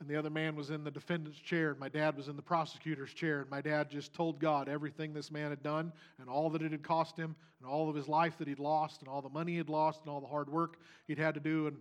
And 0.00 0.08
the 0.08 0.16
other 0.16 0.30
man 0.30 0.56
was 0.56 0.70
in 0.70 0.82
the 0.82 0.90
defendant's 0.90 1.38
chair, 1.38 1.70
and 1.70 1.78
my 1.78 1.90
dad 1.90 2.16
was 2.16 2.28
in 2.28 2.36
the 2.36 2.42
prosecutor's 2.42 3.12
chair. 3.12 3.42
And 3.42 3.50
my 3.50 3.60
dad 3.60 3.90
just 3.90 4.14
told 4.14 4.40
God 4.40 4.66
everything 4.66 5.12
this 5.12 5.30
man 5.30 5.50
had 5.50 5.62
done, 5.62 5.92
and 6.18 6.28
all 6.28 6.48
that 6.50 6.62
it 6.62 6.72
had 6.72 6.82
cost 6.82 7.18
him, 7.18 7.36
and 7.60 7.68
all 7.68 7.90
of 7.90 7.94
his 7.94 8.08
life 8.08 8.38
that 8.38 8.48
he'd 8.48 8.58
lost, 8.58 9.00
and 9.00 9.08
all 9.08 9.20
the 9.20 9.28
money 9.28 9.56
he'd 9.56 9.68
lost, 9.68 10.00
and 10.00 10.10
all 10.10 10.20
the 10.20 10.26
hard 10.26 10.50
work 10.50 10.78
he'd 11.06 11.18
had 11.18 11.34
to 11.34 11.40
do, 11.40 11.66
and, 11.66 11.76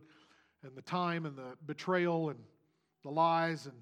and 0.64 0.76
the 0.76 0.82
time, 0.82 1.26
and 1.26 1.38
the 1.38 1.56
betrayal, 1.66 2.30
and 2.30 2.40
the 3.04 3.10
lies. 3.10 3.66
And 3.68 3.76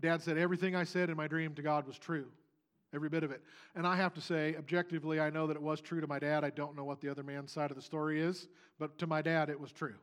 dad 0.00 0.22
said, 0.22 0.38
Everything 0.38 0.76
I 0.76 0.84
said 0.84 1.10
in 1.10 1.16
my 1.16 1.26
dream 1.26 1.54
to 1.54 1.62
God 1.62 1.84
was 1.84 1.98
true. 1.98 2.26
Every 2.94 3.08
bit 3.08 3.24
of 3.24 3.32
it. 3.32 3.42
And 3.74 3.86
I 3.86 3.96
have 3.96 4.14
to 4.14 4.20
say, 4.20 4.54
objectively, 4.56 5.20
I 5.20 5.28
know 5.28 5.46
that 5.46 5.56
it 5.56 5.62
was 5.62 5.80
true 5.80 6.00
to 6.00 6.06
my 6.06 6.18
dad. 6.18 6.42
I 6.42 6.50
don't 6.50 6.74
know 6.74 6.84
what 6.84 7.00
the 7.00 7.08
other 7.10 7.22
man's 7.22 7.52
side 7.52 7.70
of 7.70 7.76
the 7.76 7.82
story 7.82 8.20
is, 8.20 8.48
but 8.78 8.96
to 8.98 9.06
my 9.06 9.20
dad, 9.20 9.50
it 9.50 9.60
was 9.60 9.72
true. 9.72 9.96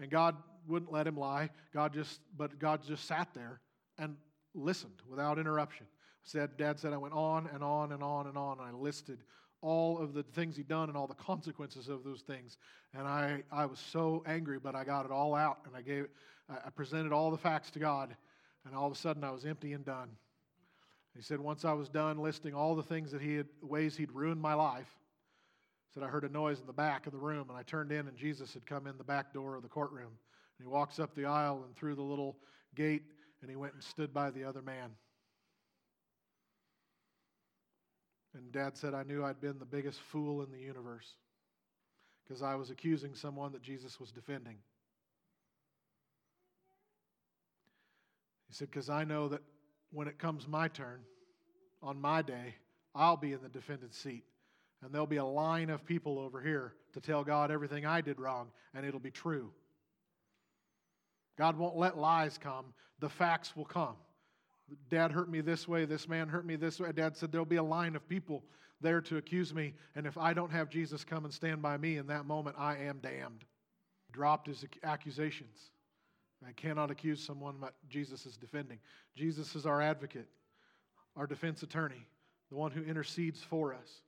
And 0.00 0.10
God 0.10 0.36
wouldn't 0.66 0.92
let 0.92 1.06
him 1.06 1.16
lie. 1.16 1.50
God 1.72 1.92
just, 1.92 2.20
but 2.36 2.58
God 2.58 2.82
just 2.86 3.06
sat 3.06 3.28
there 3.34 3.60
and 3.98 4.16
listened 4.54 5.02
without 5.08 5.38
interruption. 5.38 5.86
Said, 6.22 6.56
Dad 6.56 6.78
said, 6.78 6.92
I 6.92 6.98
went 6.98 7.14
on 7.14 7.48
and 7.52 7.64
on 7.64 7.92
and 7.92 8.02
on 8.02 8.26
and 8.26 8.36
on, 8.36 8.58
and 8.58 8.68
I 8.68 8.72
listed 8.72 9.18
all 9.60 9.98
of 9.98 10.14
the 10.14 10.22
things 10.22 10.56
he'd 10.56 10.68
done 10.68 10.88
and 10.88 10.96
all 10.96 11.06
the 11.06 11.14
consequences 11.14 11.88
of 11.88 12.04
those 12.04 12.20
things. 12.20 12.58
And 12.94 13.06
I, 13.06 13.42
I 13.50 13.66
was 13.66 13.78
so 13.78 14.22
angry, 14.26 14.58
but 14.58 14.74
I 14.74 14.84
got 14.84 15.04
it 15.04 15.10
all 15.10 15.34
out, 15.34 15.58
and 15.66 15.74
I 15.74 15.82
gave, 15.82 16.06
I 16.48 16.70
presented 16.70 17.12
all 17.12 17.30
the 17.30 17.38
facts 17.38 17.70
to 17.72 17.78
God, 17.78 18.14
and 18.64 18.74
all 18.74 18.86
of 18.86 18.92
a 18.92 18.96
sudden 18.96 19.24
I 19.24 19.30
was 19.30 19.44
empty 19.44 19.72
and 19.72 19.84
done. 19.84 20.10
He 21.16 21.22
said, 21.22 21.40
once 21.40 21.64
I 21.64 21.72
was 21.72 21.88
done 21.88 22.18
listing 22.18 22.54
all 22.54 22.76
the 22.76 22.82
things 22.82 23.10
that 23.10 23.20
he 23.20 23.36
had, 23.36 23.46
ways 23.60 23.96
he'd 23.96 24.12
ruined 24.12 24.40
my 24.40 24.54
life, 24.54 24.86
said, 25.94 26.02
I 26.02 26.06
heard 26.06 26.24
a 26.24 26.28
noise 26.28 26.60
in 26.60 26.66
the 26.66 26.72
back 26.72 27.06
of 27.06 27.12
the 27.12 27.18
room, 27.18 27.48
and 27.48 27.58
I 27.58 27.62
turned 27.62 27.92
in, 27.92 28.08
and 28.08 28.16
Jesus 28.16 28.52
had 28.52 28.66
come 28.66 28.86
in 28.86 28.98
the 28.98 29.04
back 29.04 29.32
door 29.32 29.56
of 29.56 29.62
the 29.62 29.68
courtroom. 29.68 30.10
And 30.58 30.66
he 30.66 30.66
walks 30.66 30.98
up 30.98 31.14
the 31.14 31.24
aisle 31.24 31.62
and 31.64 31.74
through 31.74 31.94
the 31.94 32.02
little 32.02 32.36
gate, 32.74 33.04
and 33.40 33.50
he 33.50 33.56
went 33.56 33.74
and 33.74 33.82
stood 33.82 34.12
by 34.12 34.30
the 34.30 34.44
other 34.44 34.62
man. 34.62 34.90
And 38.34 38.52
dad 38.52 38.76
said, 38.76 38.94
I 38.94 39.02
knew 39.02 39.24
I'd 39.24 39.40
been 39.40 39.58
the 39.58 39.64
biggest 39.64 40.00
fool 40.00 40.42
in 40.42 40.50
the 40.50 40.58
universe 40.58 41.14
because 42.22 42.42
I 42.42 42.54
was 42.54 42.70
accusing 42.70 43.14
someone 43.14 43.52
that 43.52 43.62
Jesus 43.62 43.98
was 43.98 44.12
defending. 44.12 44.56
He 48.48 48.54
said, 48.54 48.70
Because 48.70 48.90
I 48.90 49.04
know 49.04 49.28
that 49.28 49.40
when 49.90 50.08
it 50.08 50.18
comes 50.18 50.46
my 50.46 50.68
turn, 50.68 51.00
on 51.82 52.00
my 52.00 52.22
day, 52.22 52.54
I'll 52.94 53.16
be 53.16 53.32
in 53.32 53.42
the 53.42 53.48
defendant's 53.48 53.98
seat. 53.98 54.24
And 54.82 54.92
there'll 54.92 55.06
be 55.06 55.16
a 55.16 55.24
line 55.24 55.70
of 55.70 55.84
people 55.84 56.18
over 56.18 56.40
here 56.40 56.74
to 56.92 57.00
tell 57.00 57.24
God 57.24 57.50
everything 57.50 57.84
I 57.84 58.00
did 58.00 58.20
wrong, 58.20 58.48
and 58.74 58.86
it'll 58.86 59.00
be 59.00 59.10
true. 59.10 59.50
God 61.36 61.56
won't 61.56 61.76
let 61.76 61.98
lies 61.98 62.38
come, 62.38 62.66
the 63.00 63.08
facts 63.08 63.56
will 63.56 63.64
come. 63.64 63.96
Dad 64.90 65.12
hurt 65.12 65.30
me 65.30 65.40
this 65.40 65.66
way, 65.66 65.84
this 65.84 66.08
man 66.08 66.28
hurt 66.28 66.44
me 66.44 66.56
this 66.56 66.78
way. 66.78 66.92
Dad 66.92 67.16
said 67.16 67.32
there'll 67.32 67.46
be 67.46 67.56
a 67.56 67.62
line 67.62 67.96
of 67.96 68.08
people 68.08 68.44
there 68.80 69.00
to 69.00 69.16
accuse 69.16 69.54
me, 69.54 69.74
and 69.96 70.06
if 70.06 70.18
I 70.18 70.32
don't 70.34 70.52
have 70.52 70.68
Jesus 70.68 71.04
come 71.04 71.24
and 71.24 71.34
stand 71.34 71.62
by 71.62 71.76
me 71.76 71.96
in 71.96 72.06
that 72.08 72.26
moment, 72.26 72.56
I 72.58 72.76
am 72.76 72.98
damned. 72.98 73.44
Dropped 74.12 74.46
his 74.46 74.64
accusations. 74.84 75.70
I 76.46 76.52
cannot 76.52 76.90
accuse 76.90 77.24
someone 77.24 77.60
that 77.60 77.74
Jesus 77.88 78.26
is 78.26 78.36
defending. 78.36 78.78
Jesus 79.16 79.56
is 79.56 79.66
our 79.66 79.82
advocate, 79.82 80.28
our 81.16 81.26
defense 81.26 81.62
attorney, 81.62 82.06
the 82.50 82.56
one 82.56 82.70
who 82.70 82.82
intercedes 82.82 83.42
for 83.42 83.74
us. 83.74 84.02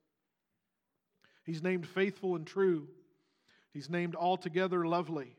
He's 1.50 1.64
named 1.64 1.88
faithful 1.88 2.36
and 2.36 2.46
true. 2.46 2.86
He's 3.72 3.90
named 3.90 4.14
altogether 4.14 4.86
lovely. 4.86 5.34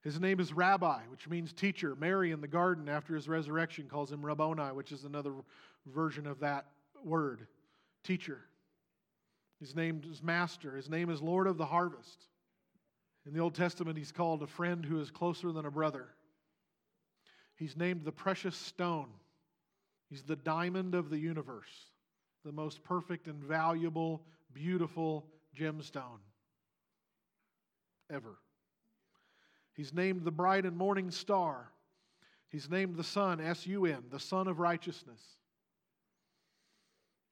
His 0.00 0.18
name 0.18 0.40
is 0.40 0.52
Rabbi, 0.52 1.02
which 1.08 1.28
means 1.28 1.52
teacher. 1.52 1.94
Mary 1.94 2.32
in 2.32 2.40
the 2.40 2.48
garden 2.48 2.88
after 2.88 3.14
his 3.14 3.28
resurrection 3.28 3.86
calls 3.88 4.10
him 4.10 4.26
Rabboni, 4.26 4.72
which 4.72 4.90
is 4.90 5.04
another 5.04 5.34
version 5.86 6.26
of 6.26 6.40
that 6.40 6.66
word 7.04 7.46
teacher. 8.02 8.40
His 9.60 9.76
name 9.76 10.02
is 10.10 10.20
Master. 10.20 10.74
His 10.74 10.90
name 10.90 11.10
is 11.10 11.22
Lord 11.22 11.46
of 11.46 11.58
the 11.58 11.66
harvest. 11.66 12.26
In 13.24 13.32
the 13.32 13.38
Old 13.38 13.54
Testament, 13.54 13.96
he's 13.96 14.10
called 14.10 14.42
a 14.42 14.48
friend 14.48 14.84
who 14.84 15.00
is 15.00 15.12
closer 15.12 15.52
than 15.52 15.64
a 15.64 15.70
brother. 15.70 16.08
He's 17.54 17.76
named 17.76 18.02
the 18.02 18.10
precious 18.10 18.56
stone. 18.56 19.10
He's 20.10 20.24
the 20.24 20.34
diamond 20.34 20.96
of 20.96 21.08
the 21.08 21.18
universe, 21.18 21.70
the 22.44 22.50
most 22.50 22.82
perfect 22.82 23.28
and 23.28 23.44
valuable 23.44 24.24
beautiful 24.54 25.26
gemstone 25.56 26.20
ever. 28.10 28.38
He's 29.74 29.92
named 29.92 30.24
the 30.24 30.30
bright 30.30 30.66
and 30.66 30.76
morning 30.76 31.10
star. 31.10 31.70
He's 32.48 32.68
named 32.68 32.96
the 32.96 33.04
sun, 33.04 33.40
S 33.40 33.66
U 33.66 33.86
N, 33.86 34.04
the 34.10 34.20
sun 34.20 34.48
of 34.48 34.58
righteousness. 34.58 35.20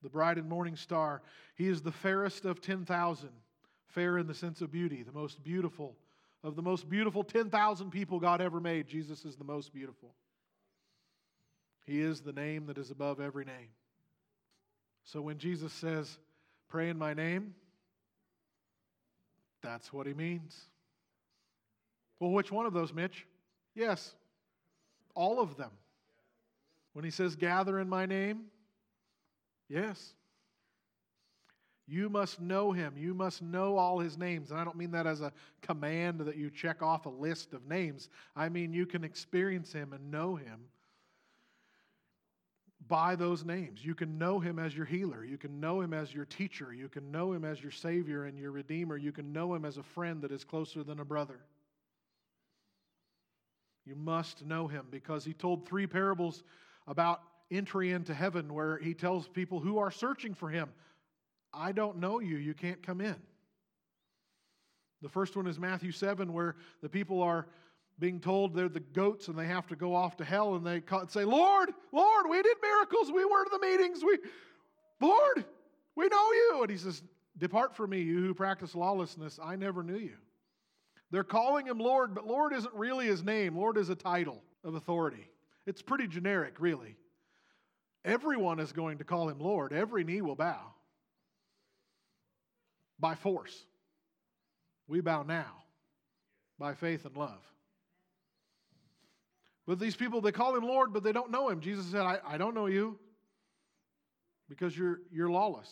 The 0.03 0.09
bright 0.09 0.39
and 0.39 0.49
morning 0.49 0.77
star. 0.77 1.21
He 1.55 1.69
is 1.69 1.83
the 1.83 1.93
fairest 1.93 2.47
of 2.47 2.63
10,000, 2.63 3.29
fair 3.87 4.17
in 4.17 4.27
the 4.27 4.35
sense 4.35 4.63
of 4.63 4.73
beauty, 4.73 5.03
the 5.03 5.13
most 5.13 5.43
beautiful 5.43 5.97
of 6.43 6.57
the 6.57 6.63
most 6.63 6.89
beautiful 6.89 7.23
10,000 7.23 7.91
people 7.91 8.19
God 8.19 8.41
ever 8.41 8.61
made. 8.61 8.89
Jesus 8.89 9.25
is 9.25 9.37
the 9.37 9.45
most 9.45 9.75
beautiful. 9.75 10.15
He 11.85 12.01
is 12.01 12.21
the 12.21 12.33
name 12.33 12.67
that 12.67 12.79
is 12.79 12.91
above 12.91 13.21
every 13.21 13.45
name. 13.45 13.69
So 15.05 15.21
when 15.21 15.39
Jesus 15.39 15.73
says, 15.73 16.19
Pray 16.71 16.89
in 16.89 16.97
my 16.97 17.13
name? 17.13 17.55
That's 19.61 19.93
what 19.93 20.07
he 20.07 20.15
means. 20.15 20.59
Well, 22.21 22.31
which 22.31 22.51
one 22.51 22.65
of 22.65 22.73
those, 22.73 22.93
Mitch? 22.93 23.27
Yes, 23.75 24.15
all 25.15 25.41
of 25.41 25.57
them. 25.57 25.71
When 26.93 27.05
he 27.05 27.11
says, 27.11 27.37
gather 27.37 27.79
in 27.79 27.89
my 27.89 28.07
name? 28.07 28.45
Yes. 29.69 30.15
You 31.87 32.09
must 32.09 32.41
know 32.41 32.73
him. 32.73 32.95
You 32.97 33.15
must 33.15 33.43
know 33.43 33.77
all 33.77 33.99
his 33.99 34.17
names. 34.17 34.51
And 34.51 34.61
I 34.61 34.65
don't 34.65 34.77
mean 34.77 34.93
that 34.93 35.07
as 35.07 35.21
a 35.21 35.33
command 35.61 36.21
that 36.21 36.37
you 36.37 36.51
check 36.51 36.83
off 36.83 37.07
a 37.07 37.11
list 37.11 37.53
of 37.53 37.67
names. 37.69 38.09
I 38.37 38.49
mean 38.49 38.73
you 38.73 38.87
can 38.87 39.03
experience 39.03 39.73
him 39.73 39.93
and 39.93 40.11
know 40.11 40.37
him 40.37 40.61
by 42.91 43.15
those 43.15 43.45
names. 43.45 43.83
You 43.83 43.95
can 43.95 44.19
know 44.19 44.41
him 44.41 44.59
as 44.59 44.77
your 44.77 44.85
healer. 44.85 45.25
You 45.25 45.39
can 45.39 45.61
know 45.61 45.81
him 45.81 45.95
as 45.95 46.13
your 46.13 46.25
teacher. 46.27 46.75
You 46.75 46.89
can 46.89 47.11
know 47.13 47.33
him 47.33 47.45
as 47.45 47.63
your 47.63 47.71
savior 47.71 48.25
and 48.25 48.37
your 48.37 48.51
redeemer. 48.51 48.97
You 48.97 49.13
can 49.13 49.33
know 49.33 49.55
him 49.55 49.65
as 49.65 49.79
a 49.79 49.83
friend 49.83 50.21
that 50.23 50.33
is 50.33 50.45
closer 50.45 50.83
than 50.83 50.99
a 50.99 51.05
brother. 51.05 51.39
You 53.87 53.95
must 53.95 54.45
know 54.45 54.67
him 54.67 54.87
because 54.91 55.25
he 55.25 55.33
told 55.33 55.67
three 55.67 55.87
parables 55.87 56.43
about 56.89 57.23
entry 57.51 57.93
into 57.93 58.13
heaven 58.13 58.53
where 58.53 58.79
he 58.79 58.93
tells 58.93 59.29
people 59.29 59.61
who 59.61 59.79
are 59.79 59.91
searching 59.91 60.35
for 60.35 60.51
him 60.51 60.69
I 61.53 61.73
don't 61.73 61.99
know 61.99 62.21
you, 62.21 62.37
you 62.37 62.55
can't 62.55 62.81
come 62.81 63.01
in. 63.01 63.17
The 65.03 65.09
first 65.09 65.37
one 65.37 65.47
is 65.47 65.59
Matthew 65.59 65.91
7, 65.91 66.33
where 66.33 66.57
the 66.83 66.89
people 66.89 67.23
are 67.23 67.47
being 68.01 68.19
told 68.19 68.55
they're 68.55 68.69
the 68.69 68.81
goats 68.81 69.29
and 69.29 69.39
they 69.39 69.47
have 69.47 69.67
to 69.69 69.77
go 69.77 69.95
off 69.95 70.17
to 70.17 70.25
hell 70.25 70.55
and 70.55 70.67
they 70.67 70.83
say, 71.09 71.25
Lord, 71.25 71.71
Lord, 71.93 72.27
we 72.29 72.43
did 72.43 72.57
miracles. 72.63 73.13
We 73.13 73.25
were 73.25 73.45
to 73.45 73.51
the 73.53 73.59
meetings. 73.59 74.03
We, 74.03 74.19
Lord, 75.01 75.45
we 75.95 76.09
know 76.09 76.33
you. 76.33 76.59
And 76.63 76.71
he 76.71 76.79
says, 76.79 77.03
Depart 77.39 77.77
from 77.77 77.91
me, 77.91 78.01
you 78.01 78.21
who 78.21 78.35
practice 78.35 78.75
lawlessness. 78.75 79.39
I 79.43 79.55
never 79.55 79.83
knew 79.83 79.99
you. 79.99 80.17
They're 81.11 81.25
calling 81.25 81.67
him 81.67 81.79
Lord, 81.79 82.15
but 82.15 82.27
Lord 82.27 82.53
isn't 82.53 82.75
really 82.75 83.07
his 83.07 83.23
name. 83.23 83.57
Lord 83.57 83.77
is 83.77 83.89
a 83.89 83.95
title 83.95 84.43
of 84.65 84.75
authority. 84.75 85.29
It's 85.67 85.83
pretty 85.83 86.09
generic, 86.09 86.55
really. 86.59 86.97
Everyone 88.05 88.61
is 88.61 88.73
going 88.73 88.99
to 88.99 89.05
call 89.05 89.29
him 89.29 89.39
Lord, 89.39 89.73
every 89.73 90.05
knee 90.05 90.23
will 90.23 90.37
bow 90.37 90.61
by 92.99 93.15
force. 93.15 93.65
We 94.89 95.01
bow 95.01 95.23
now 95.23 95.65
by 96.59 96.75
faith 96.75 97.05
and 97.05 97.17
love. 97.17 97.41
But 99.71 99.79
these 99.79 99.95
people, 99.95 100.21
they 100.21 100.33
call 100.33 100.57
him 100.57 100.65
Lord, 100.65 100.93
but 100.93 101.05
they 101.05 101.13
don't 101.13 101.31
know 101.31 101.49
him. 101.49 101.61
Jesus 101.61 101.87
said, 101.87 102.01
I, 102.01 102.19
I 102.27 102.39
don't 102.39 102.57
know 102.57 102.67
you 102.67 102.99
because 104.49 104.77
you're, 104.77 105.03
you're 105.13 105.31
lawless. 105.31 105.71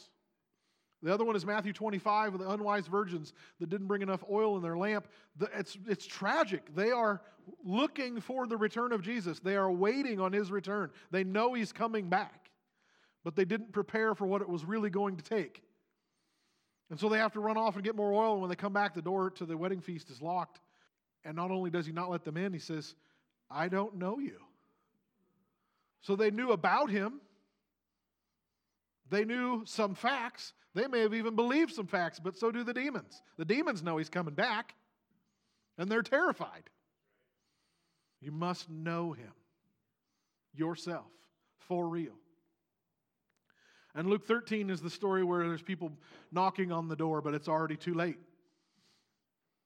The 1.03 1.13
other 1.13 1.25
one 1.25 1.35
is 1.35 1.45
Matthew 1.45 1.73
25 1.73 2.31
with 2.31 2.43
the 2.43 2.49
unwise 2.49 2.87
virgins 2.87 3.33
that 3.59 3.69
didn't 3.71 3.89
bring 3.89 4.01
enough 4.01 4.23
oil 4.31 4.55
in 4.57 4.63
their 4.63 4.77
lamp. 4.77 5.09
It's, 5.53 5.77
it's 5.89 6.07
tragic. 6.07 6.73
They 6.77 6.93
are 6.93 7.23
looking 7.65 8.21
for 8.21 8.47
the 8.47 8.57
return 8.57 8.93
of 8.93 9.03
Jesus, 9.03 9.41
they 9.41 9.57
are 9.57 9.73
waiting 9.73 10.21
on 10.21 10.33
his 10.33 10.53
return. 10.53 10.93
They 11.11 11.25
know 11.25 11.55
he's 11.55 11.73
coming 11.73 12.09
back, 12.09 12.51
but 13.25 13.35
they 13.35 13.45
didn't 13.45 13.73
prepare 13.73 14.15
for 14.15 14.29
what 14.29 14.43
it 14.43 14.49
was 14.49 14.65
really 14.65 14.91
going 14.91 15.17
to 15.17 15.25
take. 15.25 15.65
And 16.89 17.01
so 17.01 17.09
they 17.09 17.19
have 17.19 17.33
to 17.33 17.41
run 17.41 17.57
off 17.57 17.75
and 17.75 17.83
get 17.83 17.97
more 17.97 18.13
oil. 18.13 18.35
And 18.35 18.43
when 18.43 18.49
they 18.49 18.55
come 18.55 18.73
back, 18.73 18.95
the 18.95 19.03
door 19.03 19.31
to 19.31 19.45
the 19.45 19.57
wedding 19.57 19.81
feast 19.81 20.09
is 20.09 20.23
locked. 20.23 20.61
And 21.25 21.35
not 21.35 21.51
only 21.51 21.69
does 21.69 21.85
he 21.85 21.91
not 21.91 22.11
let 22.11 22.25
them 22.25 22.37
in, 22.37 22.53
he 22.53 22.61
says, 22.61 22.95
I 23.51 23.69
don't 23.69 23.97
know 23.97 24.19
you. 24.19 24.39
So 26.01 26.17
they 26.17 26.31
knew 26.31 26.53
about 26.53 26.91
him. 26.91 27.21
They 29.11 29.25
knew 29.25 29.63
some 29.65 29.95
facts. 29.95 30.53
They 30.75 30.87
may 30.87 31.01
have 31.01 31.15
even 31.15 31.35
believed 31.35 31.73
some 31.73 31.87
facts, 31.87 32.21
but 32.21 32.37
so 32.37 32.51
do 32.51 32.63
the 32.63 32.75
demons. 32.75 33.23
The 33.37 33.45
demons 33.45 33.83
know 33.83 33.97
he's 33.97 34.11
coming 34.11 34.35
back, 34.35 34.75
and 35.79 35.91
they're 35.91 36.03
terrified. 36.03 36.65
You 38.21 38.33
must 38.33 38.69
know 38.69 39.13
him 39.13 39.33
yourself 40.55 41.07
for 41.69 41.89
real. 41.89 42.15
And 43.95 44.09
Luke 44.09 44.27
13 44.27 44.71
is 44.71 44.81
the 44.81 44.91
story 44.91 45.25
where 45.25 45.47
there's 45.49 45.63
people 45.63 45.91
knocking 46.31 46.71
on 46.71 46.89
the 46.89 46.97
door, 46.97 47.21
but 47.21 47.35
it's 47.35 47.49
already 47.49 47.77
too 47.77 47.95
late. 47.95 48.19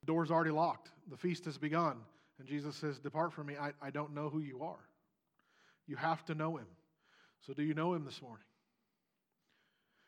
The 0.01 0.07
door's 0.07 0.31
already 0.31 0.51
locked. 0.51 0.91
The 1.09 1.17
feast 1.17 1.45
has 1.45 1.57
begun. 1.57 1.97
And 2.39 2.47
Jesus 2.47 2.75
says, 2.75 2.99
Depart 2.99 3.33
from 3.33 3.47
me. 3.47 3.55
I, 3.59 3.71
I 3.81 3.89
don't 3.89 4.13
know 4.13 4.29
who 4.29 4.39
you 4.39 4.63
are. 4.63 4.79
You 5.87 5.95
have 5.95 6.23
to 6.25 6.35
know 6.35 6.57
him. 6.57 6.67
So, 7.45 7.53
do 7.53 7.63
you 7.63 7.73
know 7.73 7.93
him 7.93 8.05
this 8.05 8.21
morning? 8.21 8.45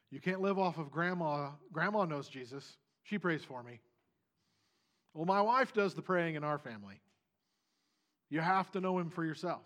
You 0.10 0.22
can't 0.22 0.42
live 0.42 0.58
off 0.58 0.78
of 0.78 0.92
grandma. 0.92 1.50
Grandma 1.72 2.06
knows 2.06 2.30
Jesus. 2.30 2.78
She 3.04 3.18
prays 3.18 3.44
for 3.44 3.62
me. 3.62 3.82
Well, 5.14 5.26
my 5.26 5.42
wife 5.42 5.74
does 5.74 5.94
the 5.94 6.02
praying 6.02 6.36
in 6.36 6.44
our 6.44 6.58
family. 6.58 7.00
You 8.30 8.42
have 8.42 8.72
to 8.72 8.82
know 8.82 8.98
him 8.98 9.10
for 9.10 9.26
yourself. 9.26 9.62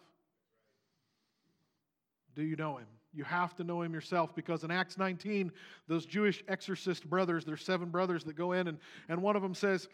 Do 2.35 2.43
you 2.43 2.55
know 2.55 2.77
him? 2.77 2.87
You 3.13 3.23
have 3.23 3.55
to 3.55 3.63
know 3.63 3.81
him 3.81 3.93
yourself 3.93 4.35
because 4.35 4.63
in 4.63 4.71
Acts 4.71 4.97
19, 4.97 5.51
those 5.87 6.05
Jewish 6.05 6.43
exorcist 6.47 7.09
brothers, 7.09 7.45
there's 7.45 7.63
seven 7.63 7.89
brothers 7.89 8.23
that 8.25 8.35
go 8.35 8.51
in, 8.51 8.67
and, 8.67 8.77
and 9.07 9.21
one 9.21 9.35
of 9.35 9.41
them 9.41 9.55
says, 9.55 9.87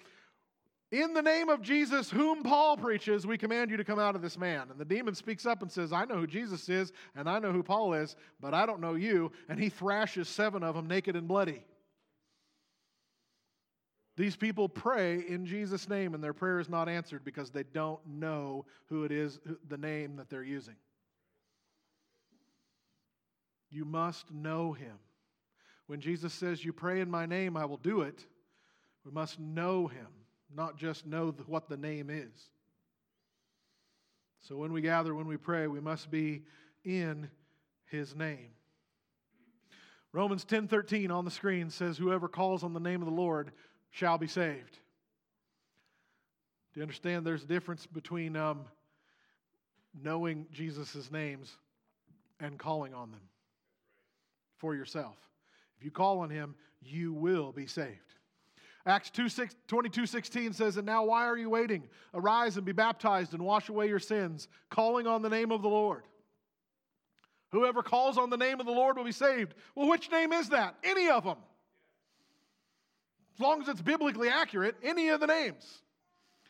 In 0.92 1.14
the 1.14 1.22
name 1.22 1.50
of 1.50 1.62
Jesus, 1.62 2.12
whom 2.12 2.44
Paul 2.44 2.78
preaches, 2.78 3.26
we 3.26 3.38
command 3.38 3.72
you 3.72 3.78
to 3.78 3.84
come 3.84 4.00
out 4.00 4.16
of 4.16 4.22
this 4.22 4.38
man. 4.38 4.68
And 4.70 4.80
the 4.80 4.86
demon 4.86 5.16
speaks 5.16 5.46
up 5.46 5.62
and 5.62 5.72
says, 5.72 5.92
I 5.92 6.06
know 6.06 6.16
who 6.16 6.28
Jesus 6.28 6.70
is, 6.70 6.94
and 7.16 7.30
I 7.30 7.40
know 7.40 7.52
who 7.52 7.64
Paul 7.64 7.94
is, 7.94 8.16
but 8.40 8.54
I 8.54 8.66
don't 8.66 8.80
know 8.80 8.94
you. 8.94 9.32
And 9.50 9.60
he 9.60 9.70
thrashes 9.70 10.30
seven 10.30 10.64
of 10.64 10.76
them 10.76 10.88
naked 10.88 11.16
and 11.16 11.28
bloody. 11.28 11.64
These 14.18 14.38
people 14.38 14.70
pray 14.70 15.26
in 15.28 15.46
Jesus' 15.46 15.90
name, 15.90 16.14
and 16.14 16.24
their 16.24 16.34
prayer 16.34 16.60
is 16.60 16.70
not 16.70 16.88
answered 16.88 17.26
because 17.26 17.50
they 17.50 17.64
don't 17.64 18.00
know 18.08 18.66
who 18.86 19.04
it 19.04 19.12
is, 19.12 19.40
the 19.68 19.78
name 19.78 20.16
that 20.16 20.30
they're 20.30 20.44
using. 20.44 20.76
You 23.70 23.84
must 23.84 24.32
know 24.32 24.72
him. 24.72 24.98
When 25.88 26.00
Jesus 26.00 26.34
says, 26.34 26.64
You 26.64 26.72
pray 26.72 27.02
in 27.02 27.12
my 27.12 27.26
name, 27.26 27.58
I 27.58 27.66
will 27.66 27.78
do 27.78 28.02
it, 28.02 28.26
we 29.04 29.12
must 29.12 29.40
know 29.40 29.88
him, 29.88 30.08
not 30.54 30.78
just 30.78 31.06
know 31.06 31.34
what 31.48 31.70
the 31.70 31.78
name 31.78 32.10
is. 32.10 32.50
So 34.42 34.58
when 34.58 34.74
we 34.74 34.82
gather, 34.82 35.16
when 35.16 35.28
we 35.28 35.38
pray, 35.38 35.68
we 35.68 35.80
must 35.80 36.12
be 36.12 36.44
in 36.84 37.30
his 37.86 38.16
name. 38.16 38.50
Romans 40.12 40.46
10:13 40.46 41.12
on 41.12 41.26
the 41.26 41.32
screen 41.32 41.70
says 41.70 41.98
whoever 41.98 42.28
calls 42.28 42.64
on 42.64 42.74
the 42.74 42.80
name 42.80 43.02
of 43.02 43.08
the 43.08 43.14
Lord 43.14 43.52
shall 43.90 44.18
be 44.18 44.28
saved. 44.28 44.80
Do 46.74 46.80
you 46.80 46.84
understand 46.84 47.26
there's 47.26 47.44
a 47.44 47.48
difference 47.48 47.86
between 47.86 48.36
um, 48.36 48.66
knowing 49.94 50.48
Jesus' 50.52 51.12
names 51.12 51.58
and 52.40 52.60
calling 52.60 52.94
on 52.94 53.12
them? 53.12 53.22
for 54.58 54.76
yourself. 54.76 55.16
If 55.78 55.86
you 55.86 55.92
call 55.92 56.20
on 56.20 56.30
him, 56.30 56.56
you 56.82 57.14
will 57.14 57.52
be 57.52 57.68
saved. 57.68 58.15
Acts 58.88 59.10
2, 59.10 59.30
6, 59.30 59.56
22 59.68 60.06
16 60.06 60.54
says, 60.54 60.78
And 60.78 60.86
now 60.86 61.06
why 61.06 61.26
are 61.26 61.38
you 61.38 61.50
waiting? 61.50 61.88
Arise 62.14 62.58
and 62.58 62.66
be 62.66 62.72
baptized 62.72 63.34
and 63.34 63.44
wash 63.44 63.70
away 63.70 63.88
your 63.88 64.00
sins, 64.00 64.48
calling 64.70 65.08
on 65.08 65.22
the 65.22 65.30
name 65.30 65.52
of 65.52 65.62
the 65.64 65.70
Lord. 65.70 66.04
Whoever 67.52 67.82
calls 67.82 68.18
on 68.18 68.30
the 68.30 68.38
name 68.38 68.60
of 68.60 68.66
the 68.66 68.72
Lord 68.72 68.98
will 68.98 69.06
be 69.06 69.12
saved. 69.12 69.56
Well, 69.76 69.90
which 69.90 70.12
name 70.12 70.34
is 70.34 70.50
that? 70.50 70.76
Any 70.84 71.10
of 71.10 71.24
them. 71.24 71.38
As 73.36 73.40
long 73.40 73.62
as 73.62 73.68
it's 73.68 73.82
biblically 73.82 74.30
accurate, 74.30 74.76
any 74.84 75.10
of 75.10 75.20
the 75.20 75.28
names. 75.28 75.82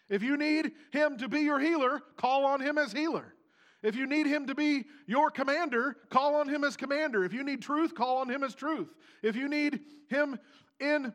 If 0.09 0.21
you 0.21 0.37
need 0.37 0.71
him 0.91 1.17
to 1.17 1.29
be 1.29 1.41
your 1.41 1.59
healer, 1.59 2.01
call 2.17 2.45
on 2.45 2.59
him 2.59 2.77
as 2.77 2.91
healer. 2.91 3.33
If 3.81 3.95
you 3.95 4.07
need 4.07 4.27
him 4.27 4.47
to 4.47 4.55
be 4.55 4.85
your 5.07 5.29
commander, 5.31 5.95
call 6.09 6.35
on 6.35 6.49
him 6.49 6.63
as 6.63 6.75
commander. 6.75 7.23
If 7.23 7.33
you 7.33 7.43
need 7.43 7.61
truth, 7.61 7.95
call 7.95 8.17
on 8.17 8.29
him 8.29 8.43
as 8.43 8.55
truth. 8.55 8.93
If 9.21 9.35
you 9.35 9.47
need 9.47 9.79
him 10.09 10.39
in 10.79 11.13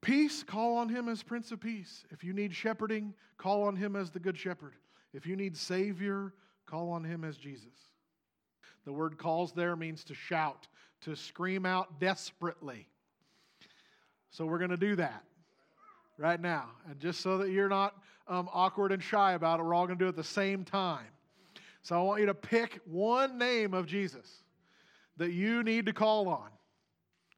peace, 0.00 0.42
call 0.42 0.76
on 0.76 0.88
him 0.88 1.08
as 1.08 1.22
Prince 1.22 1.52
of 1.52 1.60
Peace. 1.60 2.04
If 2.10 2.24
you 2.24 2.32
need 2.32 2.54
shepherding, 2.54 3.14
call 3.36 3.64
on 3.64 3.76
him 3.76 3.96
as 3.96 4.10
the 4.10 4.18
Good 4.18 4.38
Shepherd. 4.38 4.74
If 5.12 5.26
you 5.26 5.36
need 5.36 5.56
Savior, 5.56 6.34
call 6.66 6.90
on 6.90 7.04
him 7.04 7.24
as 7.24 7.36
Jesus. 7.36 7.72
The 8.84 8.92
word 8.92 9.18
calls 9.18 9.52
there 9.52 9.76
means 9.76 10.04
to 10.04 10.14
shout, 10.14 10.66
to 11.02 11.14
scream 11.14 11.66
out 11.66 12.00
desperately. 12.00 12.88
So 14.30 14.46
we're 14.46 14.58
going 14.58 14.70
to 14.70 14.76
do 14.76 14.96
that 14.96 15.24
right 16.16 16.40
now. 16.40 16.66
And 16.88 16.98
just 17.00 17.20
so 17.20 17.38
that 17.38 17.50
you're 17.50 17.68
not 17.68 17.94
um, 18.26 18.48
awkward 18.52 18.92
and 18.92 19.02
shy 19.02 19.32
about 19.32 19.60
it, 19.60 19.62
we're 19.62 19.74
all 19.74 19.86
going 19.86 19.98
to 19.98 20.04
do 20.04 20.06
it 20.06 20.10
at 20.10 20.16
the 20.16 20.24
same 20.24 20.64
time. 20.64 21.06
So 21.82 21.96
I 21.96 22.02
want 22.02 22.20
you 22.20 22.26
to 22.26 22.34
pick 22.34 22.80
one 22.84 23.38
name 23.38 23.72
of 23.72 23.86
Jesus 23.86 24.42
that 25.16 25.32
you 25.32 25.62
need 25.62 25.86
to 25.86 25.92
call 25.92 26.28
on. 26.28 26.48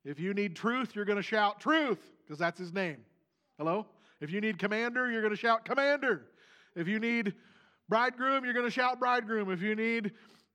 If 0.04 0.18
you 0.18 0.34
need 0.34 0.56
truth, 0.56 0.96
you're 0.96 1.04
going 1.04 1.16
to 1.16 1.22
shout 1.22 1.60
truth 1.60 1.98
because 2.30 2.38
that's 2.38 2.60
his 2.60 2.72
name. 2.72 2.98
Hello? 3.58 3.86
If 4.20 4.30
you 4.30 4.40
need 4.40 4.56
commander, 4.56 5.10
you're 5.10 5.20
going 5.20 5.34
to 5.34 5.36
shout 5.36 5.64
commander. 5.64 6.26
If 6.76 6.86
you 6.86 7.00
need 7.00 7.34
bridegroom, 7.88 8.44
you're 8.44 8.54
going 8.54 8.66
to 8.66 8.70
shout 8.70 9.00
bridegroom. 9.00 9.50
If 9.50 9.60
you 9.60 9.74
need 9.74 10.12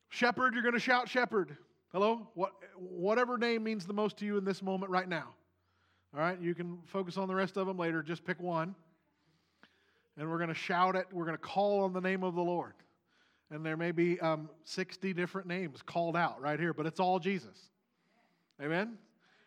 shepherd, 0.07 0.53
you're 0.53 0.63
going 0.63 0.73
to 0.73 0.79
shout 0.79 1.09
shepherd. 1.09 1.57
Hello? 1.91 2.29
What, 2.33 2.53
whatever 2.77 3.38
name 3.38 3.61
means 3.65 3.85
the 3.85 3.91
most 3.91 4.15
to 4.19 4.25
you 4.25 4.38
in 4.38 4.45
this 4.45 4.61
moment 4.61 4.89
right 4.89 5.09
now. 5.09 5.33
All 6.13 6.21
right, 6.21 6.39
you 6.39 6.55
can 6.55 6.77
focus 6.85 7.17
on 7.17 7.27
the 7.27 7.35
rest 7.35 7.57
of 7.57 7.67
them 7.67 7.77
later. 7.77 8.01
Just 8.01 8.23
pick 8.23 8.39
one. 8.39 8.73
And 10.17 10.31
we're 10.31 10.38
going 10.38 10.47
to 10.47 10.53
shout 10.53 10.95
it. 10.95 11.07
We're 11.11 11.25
going 11.25 11.38
to 11.38 11.43
call 11.43 11.83
on 11.83 11.91
the 11.91 11.99
name 11.99 12.23
of 12.23 12.35
the 12.35 12.41
Lord. 12.41 12.75
And 13.51 13.65
there 13.65 13.75
may 13.75 13.91
be 13.91 14.17
um, 14.21 14.49
60 14.63 15.13
different 15.13 15.45
names 15.45 15.81
called 15.81 16.15
out 16.15 16.39
right 16.39 16.57
here, 16.57 16.73
but 16.73 16.85
it's 16.85 17.01
all 17.01 17.19
Jesus. 17.19 17.69
Amen? 18.61 18.97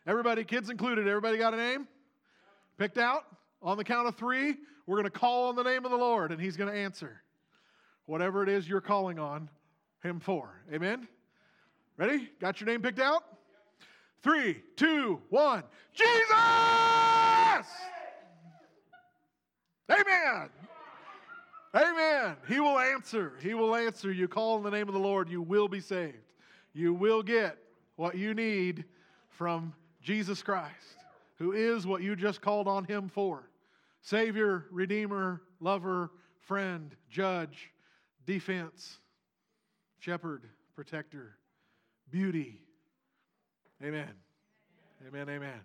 Everybody, 0.06 0.44
kids 0.44 0.68
included, 0.68 1.08
everybody 1.08 1.38
got 1.38 1.54
a 1.54 1.56
name? 1.56 1.88
Picked 2.78 2.98
out? 2.98 3.24
On 3.60 3.76
the 3.76 3.84
count 3.84 4.06
of 4.06 4.14
three, 4.14 4.54
we're 4.86 4.96
going 4.96 5.04
to 5.04 5.18
call 5.18 5.48
on 5.48 5.56
the 5.56 5.64
name 5.64 5.84
of 5.84 5.90
the 5.90 5.96
Lord 5.96 6.30
and 6.30 6.40
He's 6.40 6.56
going 6.56 6.72
to 6.72 6.78
answer 6.78 7.22
whatever 8.06 8.42
it 8.42 8.48
is 8.48 8.68
you're 8.68 8.80
calling 8.80 9.18
on 9.18 9.50
Him 10.02 10.20
for. 10.20 10.62
Amen? 10.72 11.08
Ready? 11.96 12.30
Got 12.40 12.60
your 12.60 12.68
name 12.68 12.80
picked 12.80 13.00
out? 13.00 13.24
Three, 14.22 14.62
two, 14.76 15.20
one. 15.28 15.64
Jesus! 15.92 16.06
Amen. 19.90 20.48
Amen. 21.74 22.36
He 22.46 22.60
will 22.60 22.78
answer. 22.78 23.34
He 23.42 23.54
will 23.54 23.74
answer. 23.74 24.12
You 24.12 24.28
call 24.28 24.56
in 24.58 24.62
the 24.62 24.70
name 24.70 24.88
of 24.88 24.94
the 24.94 25.00
Lord, 25.00 25.28
you 25.28 25.42
will 25.42 25.68
be 25.68 25.80
saved. 25.80 26.32
You 26.72 26.94
will 26.94 27.22
get 27.22 27.58
what 27.96 28.16
you 28.16 28.34
need 28.34 28.84
from 29.28 29.72
Jesus 30.00 30.42
Christ, 30.42 30.97
who 31.38 31.52
is 31.52 31.86
what 31.86 32.02
you 32.02 32.16
just 32.16 32.40
called 32.40 32.68
on 32.68 32.84
him 32.84 33.08
for 33.08 33.48
Savior, 34.00 34.64
Redeemer, 34.70 35.42
Lover, 35.60 36.10
Friend, 36.40 36.94
Judge, 37.10 37.72
Defense, 38.26 38.98
Shepherd, 39.98 40.44
Protector, 40.74 41.36
Beauty. 42.10 42.60
Amen. 43.82 44.12
Amen. 45.06 45.28
Amen. 45.28 45.60